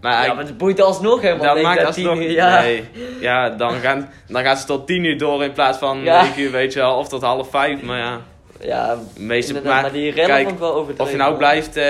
maar 0.00 0.26
Ja, 0.26 0.34
maar 0.34 0.44
het 0.44 0.58
boeit 0.58 0.80
alsnog 0.80 1.20
helemaal 1.20 1.44
dat 1.46 1.54
niet. 1.54 1.64
maakt 1.64 1.78
dat 1.78 1.86
alsnog 1.86 2.14
tien 2.18 2.22
uur, 2.22 2.30
ja. 2.30 2.60
nee, 2.60 2.84
ja, 3.20 3.48
dan 3.50 3.72
gaan, 3.74 4.10
dan 4.28 4.42
gaan 4.42 4.56
ze 4.56 4.66
tot 4.66 4.86
10 4.86 5.04
uur 5.04 5.18
door 5.18 5.44
in 5.44 5.52
plaats 5.52 5.78
van 5.78 6.00
Ja. 6.02 6.22
9 6.22 6.42
uur 6.42 6.50
weet 6.50 6.72
je 6.72 6.78
wel, 6.78 6.96
of 6.96 7.08
tot 7.08 7.22
half 7.22 7.50
5, 7.50 7.82
maar 7.82 7.98
ja, 7.98 8.20
Ja, 8.60 8.96
meeste, 9.16 9.52
maar, 9.52 9.62
maar 9.62 9.92
die 9.92 10.12
kijk, 10.12 10.38
vond 10.42 10.50
ik 10.52 10.58
wel 10.58 10.72
overdreven. 10.74 11.04
of 11.04 11.10
je 11.10 11.16
nou 11.16 11.36
blijft, 11.36 11.76
eh, 11.76 11.84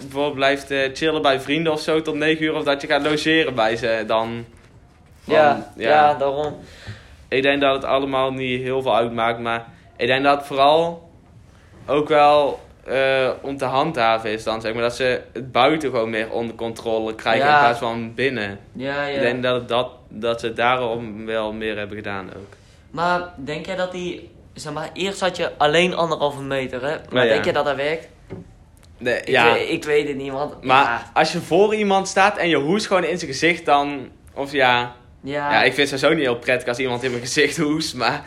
bijvoorbeeld 0.00 0.34
blijft 0.34 0.70
eh, 0.70 0.78
chillen 0.92 1.22
bij 1.22 1.40
vrienden 1.40 1.72
of 1.72 1.80
zo 1.80 2.02
tot 2.02 2.14
9 2.14 2.44
uur, 2.44 2.54
of 2.54 2.64
dat 2.64 2.80
je 2.80 2.86
gaat 2.86 3.02
logeren 3.02 3.54
bij 3.54 3.76
ze, 3.76 4.04
dan. 4.06 4.44
Ja, 5.24 5.70
ja. 5.76 6.14
daarom. 6.14 6.54
Ik 7.28 7.42
denk 7.42 7.60
dat 7.60 7.74
het 7.74 7.84
allemaal 7.84 8.32
niet 8.32 8.62
heel 8.62 8.82
veel 8.82 8.96
uitmaakt, 8.96 9.38
maar 9.40 9.64
ik 9.96 10.06
denk 10.06 10.24
dat 10.24 10.46
vooral 10.46 11.10
ook 11.86 12.08
wel 12.08 12.60
eh, 12.86 13.30
om 13.42 13.56
te 13.56 13.64
handhaven 13.64 14.30
is 14.30 14.44
dan, 14.44 14.60
zeg 14.60 14.72
maar. 14.72 14.82
Dat 14.82 14.96
ze 14.96 15.20
het 15.32 15.52
buiten 15.52 15.90
gewoon 15.90 16.10
meer 16.10 16.30
onder 16.30 16.54
controle 16.56 17.14
krijgen 17.14 17.46
Ja. 17.46 17.54
in 17.54 17.58
plaats 17.64 17.78
van 17.78 18.14
binnen. 18.14 18.58
Ja, 18.72 19.06
ja. 19.06 19.14
Ik 19.14 19.20
denk 19.20 19.42
dat, 19.42 19.68
dat, 19.68 19.88
dat 20.08 20.40
ze 20.40 20.52
daarom 20.52 21.26
wel 21.26 21.52
meer 21.52 21.76
hebben 21.76 21.96
gedaan 21.96 22.28
ook. 22.36 22.54
Maar 22.90 23.32
denk 23.36 23.66
jij 23.66 23.76
dat 23.76 23.92
die... 23.92 24.30
Zeg 24.54 24.72
maar, 24.72 24.90
eerst 24.92 25.20
had 25.20 25.36
je 25.36 25.50
alleen 25.56 25.94
anderhalve 25.94 26.42
meter, 26.42 26.82
hè? 26.82 26.96
Maar 27.10 27.26
denk 27.28 27.44
je 27.44 27.52
dat 27.52 27.64
dat 27.64 27.76
werkt? 27.76 28.08
Nee, 28.98 29.20
Ik, 29.20 29.28
ja, 29.28 29.52
weet, 29.52 29.68
ik 29.70 29.84
weet 29.84 30.08
het 30.08 30.16
niet, 30.16 30.32
want... 30.32 30.64
maar 30.64 31.10
als 31.14 31.32
je 31.32 31.40
voor 31.40 31.74
iemand 31.74 32.08
staat 32.08 32.36
en 32.36 32.48
je 32.48 32.56
hoest 32.56 32.86
gewoon 32.86 33.04
in 33.04 33.18
zijn 33.18 33.30
gezicht, 33.30 33.64
dan. 33.64 34.08
Of 34.34 34.52
ja. 34.52 34.94
Ja, 35.26 35.52
Ja, 35.52 35.62
ik 35.62 35.74
vind 35.74 35.90
het 35.90 36.00
sowieso 36.00 36.20
niet 36.20 36.28
heel 36.28 36.38
prettig 36.38 36.68
als 36.68 36.78
iemand 36.78 37.02
in 37.02 37.10
mijn 37.10 37.22
gezicht 37.22 37.56
hoest, 37.56 37.94
maar 37.94 38.24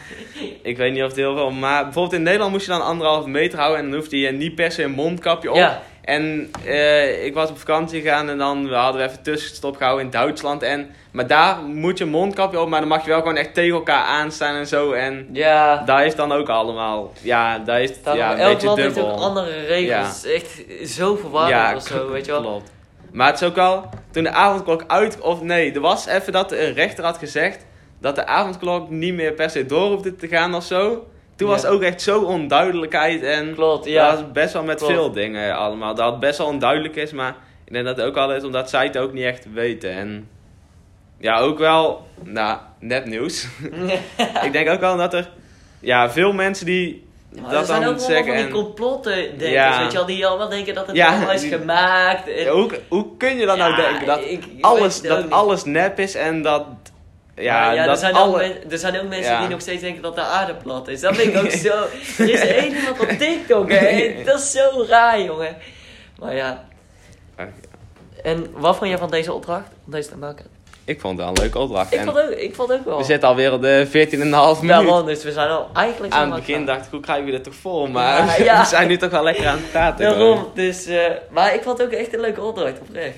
ik 0.62 0.78
weet 0.78 0.94
niet 0.94 1.02
of 1.02 1.08
het 1.08 1.18
heel 1.18 1.36
veel... 1.36 1.52
Maar 1.52 1.84
bijvoorbeeld 1.84 2.16
in 2.16 2.24
Nederland 2.24 2.52
moest 2.52 2.66
je 2.66 2.72
dan 2.72 2.86
anderhalve 2.86 3.30
meter 3.30 3.60
houden 3.60 3.80
en 3.80 3.90
dan 3.90 4.00
hoefde 4.00 4.20
je 4.20 4.32
niet 4.32 4.56
per 4.56 4.72
se 4.72 4.84
een 4.84 4.92
mondkapje 4.92 5.50
op. 5.50 5.56
Ja. 5.56 5.82
En 6.02 6.52
eh, 6.66 7.26
ik 7.26 7.34
was 7.34 7.50
op 7.50 7.58
vakantie 7.58 8.02
gegaan 8.02 8.30
en 8.30 8.38
dan 8.38 8.74
hadden 8.74 9.02
we 9.02 9.08
even 9.08 9.24
tussenstop 9.24 9.78
gehouden 9.78 10.06
in 10.06 10.12
Duitsland. 10.12 10.64
En, 10.64 10.90
maar 11.12 11.28
daar 11.28 11.62
moet 11.62 11.98
je 11.98 12.04
een 12.04 12.10
mondkapje 12.10 12.60
op, 12.60 12.70
maar 12.70 12.80
dan 12.80 12.90
mag 12.90 13.04
je 13.04 13.10
wel 13.10 13.20
gewoon 13.20 13.38
echt 13.38 13.54
tegen 13.54 13.76
elkaar 13.76 14.04
aanstaan 14.04 14.56
en 14.56 14.68
zo. 14.68 14.92
En 14.92 15.30
ja. 15.34 15.84
daar 15.86 16.02
heeft 16.02 16.18
dan 16.18 16.32
ook 16.32 16.50
allemaal, 16.50 17.12
ja, 17.22 17.58
daar 17.58 17.88
Daarom, 18.04 18.24
ja, 18.24 18.32
een 18.32 18.40
elk 18.40 18.52
beetje 18.52 18.68
land 18.68 18.80
heeft 18.80 19.00
ook 19.00 19.20
andere 19.20 19.66
regels. 19.66 20.26
Echt 20.26 20.64
zo 20.86 21.16
verwarrend 21.16 21.76
of 21.76 21.88
zo, 21.88 22.12
weet 22.12 22.26
je 22.26 22.32
wel. 22.32 22.42
Klopt. 22.42 22.72
Maar 23.12 23.28
het 23.32 23.42
is 23.42 23.48
ook 23.48 23.56
wel, 23.56 23.90
toen 24.12 24.24
de 24.24 24.32
avondklok 24.32 24.84
uit, 24.88 25.22
of 25.22 25.42
nee, 25.42 25.72
er 25.74 25.80
was 25.80 26.06
even 26.06 26.34
dat 26.34 26.52
een 26.52 26.74
rechter 26.74 27.04
had 27.04 27.18
gezegd 27.18 27.66
dat 28.02 28.16
de 28.16 28.26
avondklok 28.26 28.90
niet 28.90 29.14
meer 29.14 29.34
per 29.34 29.50
se 29.50 29.66
door 29.66 29.90
hoefde 29.92 30.16
te 30.16 30.28
gaan 30.28 30.56
of 30.56 30.64
zo. 30.64 31.08
Toen 31.36 31.48
was 31.50 31.62
Ja. 31.62 31.68
het 31.68 31.76
ook 31.76 31.82
echt 31.82 32.02
zo 32.02 32.22
onduidelijkheid 32.22 33.24
en 33.24 33.54
Klopt, 33.56 33.86
ja. 33.86 33.92
ja. 33.92 34.10
dat 34.12 34.20
is 34.20 34.32
best 34.32 34.54
wel 34.54 34.64
met 34.64 34.78
Klopt. 34.78 34.94
veel 34.94 35.12
dingen 35.12 35.56
allemaal. 35.56 35.96
Dat 35.96 36.12
het 36.12 36.20
best 36.20 36.38
wel 36.38 36.48
onduidelijk 36.48 36.96
is, 36.96 37.12
maar 37.12 37.36
ik 37.66 37.74
denk 37.74 37.86
dat 37.86 37.98
het 37.98 38.06
ook 38.06 38.18
al 38.18 38.34
is 38.34 38.44
omdat 38.44 38.70
zij 38.70 38.86
het 38.86 38.98
ook 38.98 39.14
niet 39.14 39.24
echt 39.24 39.54
weten. 39.54 39.92
En 39.92 40.30
ja, 41.18 41.40
ook 41.40 41.58
wel, 41.58 42.08
nou, 42.24 42.58
net 42.80 43.06
nieuws. 43.06 43.48
ik 44.46 44.52
denk 44.52 44.70
ook 44.70 44.80
wel 44.80 44.98
dat 44.98 45.14
er, 45.14 45.30
ja, 45.80 46.10
veel 46.12 46.34
mensen 46.34 46.66
die 46.66 47.08
maar 47.42 47.52
dat 47.52 47.60
er 47.62 47.66
zijn 47.66 47.86
ook 47.88 47.96
wel 47.98 48.06
zeggen 48.08 48.26
van 48.26 48.36
die 48.36 48.46
en... 48.46 48.52
complotten 48.52 49.14
denkers, 49.16 49.50
Ja. 49.52 49.80
weet 49.82 49.92
je 49.92 49.98
wel, 49.98 50.06
die 50.08 50.26
allemaal 50.28 50.50
denken 50.50 50.74
dat 50.74 50.88
het 50.88 50.96
Ja, 50.96 51.08
allemaal 51.10 51.32
is 51.32 51.44
gemaakt. 51.44 52.28
En, 52.28 52.44
Ja, 52.44 52.52
hoe, 52.52 52.80
hoe 52.88 53.18
kun 53.18 53.38
je 53.38 53.46
dan 53.46 53.58
nou 53.58 53.76
denken 53.76 54.06
dat 54.06 54.20
ik- 54.24 54.44
alles, 54.62 55.02
dat 55.02 55.24
niet. 55.24 55.32
alles 55.32 55.64
nep 55.64 56.00
is 56.00 56.16
en 56.16 56.42
dat... 56.42 56.66
Ja, 57.36 57.76
dat 57.76 57.88
er, 57.88 57.98
zijn 57.98 58.14
alle... 58.14 58.44
ook 58.44 58.72
er 58.72 58.78
zijn 58.78 59.00
ook 59.00 59.08
mensen 59.08 59.40
die 59.40 59.48
nog 59.48 59.62
steeds 59.62 59.82
denken 59.82 60.02
dat 60.02 60.16
de 60.16 60.22
aarde 60.22 60.54
plat 60.56 60.88
is. 60.88 61.02
Dat 61.02 61.16
vind 61.16 61.34
ik 61.36 61.44
ook 61.44 61.52
zo. 61.72 61.84
Er 62.24 62.30
is 62.30 62.40
één 62.40 62.76
iemand 62.76 63.00
op 63.00 63.08
TikTok, 63.10 63.72
hè. 63.72 64.22
Dat 64.26 64.40
is 64.40 64.52
zo 64.52 64.86
raar, 64.88 65.22
jongen. 65.22 65.56
Maar 66.20 66.36
ja. 66.36 66.68
En 68.24 68.48
wat 68.52 68.78
vond 68.78 68.90
jij 68.90 69.00
van 69.00 69.10
deze 69.10 69.34
opdracht? 69.34 69.68
Om 69.86 69.92
deze 69.92 70.10
te 70.10 70.18
maken? 70.18 70.46
Ik 70.90 71.00
vond 71.00 71.18
het 71.18 71.26
wel 71.26 71.36
een 71.36 71.42
leuke 71.42 71.60
opdracht. 71.60 71.94
Ik 71.94 72.00
En 72.00 72.06
vond 72.06 72.18
ook, 72.18 72.30
ik 72.30 72.56
vond 72.56 72.72
ook 72.72 72.86
wel. 72.86 72.98
we 72.98 73.04
zitten 73.04 73.30
alweer 73.30 73.54
op 73.54 73.62
de 73.62 73.86
14,5 73.88 73.92
minuut. 73.92 74.68
Daarom, 74.68 75.06
dus 75.06 75.24
we 75.24 75.32
zijn 75.32 75.50
al 75.50 75.70
eigenlijk 75.74 76.14
Aan 76.14 76.32
het 76.32 76.46
begin 76.46 76.66
dacht 76.66 76.86
ik, 76.86 76.92
hoe 76.92 77.00
krijgen 77.00 77.26
we 77.26 77.32
dit 77.32 77.44
toch 77.44 77.56
vol? 77.56 77.88
Maar 77.88 78.26
Ja, 78.26 78.44
ja. 78.54 78.60
we 78.62 78.68
zijn 78.68 78.88
nu 78.88 78.98
toch 78.98 79.10
wel 79.12 79.24
lekker 79.24 79.48
aan 79.48 79.58
het 79.58 79.72
praten. 79.72 80.06
Daarom, 80.06 80.48
dus... 80.54 80.86
eh, 80.86 81.06
maar 81.30 81.54
ik 81.54 81.64
vond 81.64 81.78
het 81.78 81.88
ook 81.88 81.94
echt 81.94 82.14
een 82.14 82.20
leuke 82.20 82.42
opdracht, 82.42 82.80
oprecht. 82.82 83.18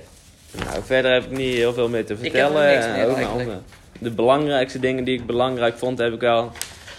Nou, 0.65 0.83
verder 0.85 1.11
heb 1.13 1.23
ik 1.23 1.37
niet 1.37 1.53
heel 1.55 1.73
veel 1.73 1.89
meer 1.89 2.05
te 2.05 2.13
heb 2.13 2.23
er 2.23 2.29
vertellen. 2.31 2.67
niks 2.73 2.85
meer 2.85 3.03
Ook 3.03 3.07
nog 3.07 3.15
eigenlijk. 3.17 3.39
andere- 3.49 3.59
de 3.99 4.11
belangrijkste 4.11 4.79
dingen 4.79 5.03
die 5.03 5.19
ik 5.19 5.25
belangrijk 5.25 5.77
vond, 5.77 5.97
heb 5.97 6.13
ik 6.13 6.19
wel 6.21 6.51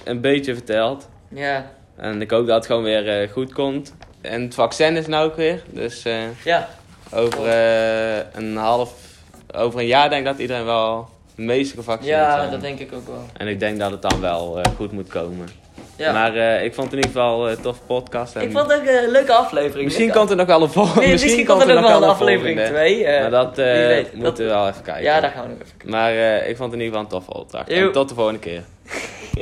een 0.05 0.21
beetje 0.21 0.55
verteld. 0.55 1.09
Ja, 1.29 1.71
En 1.97 2.21
ik 2.23 2.31
hoop 2.31 2.47
dat 2.47 2.57
het 2.57 2.67
gewoon 2.67 2.83
weer 2.83 3.21
eh, 3.23 3.31
goed 3.31 3.53
komt. 3.53 3.95
en 4.21 4.43
het 4.43 4.55
vaccin 4.55 4.97
is 4.97 5.07
nou 5.07 5.27
ook 5.27 5.37
weer. 5.37 5.63
Dus 5.67 6.05
eh, 6.05 6.15
Ja, 6.45 6.69
over 7.15 7.47
eh, 7.47 8.17
een 8.33 8.57
half, 8.57 8.95
over 9.57 9.81
een 9.81 9.87
jaar 9.87 10.09
denk 10.11 10.21
ik 10.27 10.33
dat 10.33 10.39
iedereen 10.41 10.65
wel 10.65 11.09
de 11.35 11.43
meeste 11.43 11.75
gevaccineerd 11.77 12.19
ja 12.19 12.37
zijn. 12.39 12.51
dat 12.51 12.61
denk 12.61 12.79
ik 12.79 12.93
ook 12.95 13.07
wel. 13.07 13.25
En 13.37 13.49
ik 13.49 13.61
denk 13.61 13.79
dat 13.79 13.91
het 13.91 14.03
dan 14.03 14.21
wel 14.21 14.61
eh, 14.61 14.73
goed 14.77 14.93
moet 14.93 15.09
komen. 15.09 15.49
Ja. 15.97 16.13
Maar 16.13 16.37
eh, 16.37 16.65
ik 16.65 16.75
vond 16.75 16.91
het 16.91 16.99
in 17.01 17.07
ieder 17.07 17.21
geval 17.21 17.51
een 17.51 17.61
toffe 17.61 17.83
podcast. 17.87 18.37
En 18.37 18.43
ik 18.43 18.53
vond 18.53 18.71
het 18.73 18.81
ook 18.81 18.87
een 18.87 19.11
leuke 19.11 19.33
aflevering. 19.33 19.85
misschien 19.85 20.11
komt 20.13 20.31
er 20.31 20.37
nog 20.37 20.47
wel 20.47 20.63
een 20.63 20.71
volgende. 20.71 21.01
Nee, 21.01 21.13
misschien, 21.13 21.45
komt 21.47 21.61
er 21.63 21.75
nog 21.75 21.87
wel 21.89 22.03
een 22.03 22.09
aflevering 22.09 22.59
volgende. 22.59 22.81
2. 22.81 23.21
Maar 23.21 23.31
dat 23.31 23.59
eh, 23.59 23.65
wie 23.73 23.87
weet. 23.87 24.15
moeten 24.15 24.45
we 24.45 24.51
Dat- 24.51 24.59
wel 24.61 24.69
even 24.69 24.83
kijken. 24.83 25.03
Ja, 25.03 25.21
daar 25.21 25.31
gaan 25.31 25.43
we 25.43 25.49
nog 25.49 25.59
even 25.59 25.71
kijken. 25.77 25.91
Maar 25.91 26.13
ik 26.47 26.57
vond 26.57 26.73
het 26.73 26.81
in 26.81 26.87
ieder 26.87 26.99
geval 26.99 27.01
een 27.01 27.25
toffe 27.25 27.41
opdracht. 27.41 27.93
Tot 27.93 28.09
de 28.09 28.15
volgende 28.15 28.41
keer. 28.41 28.63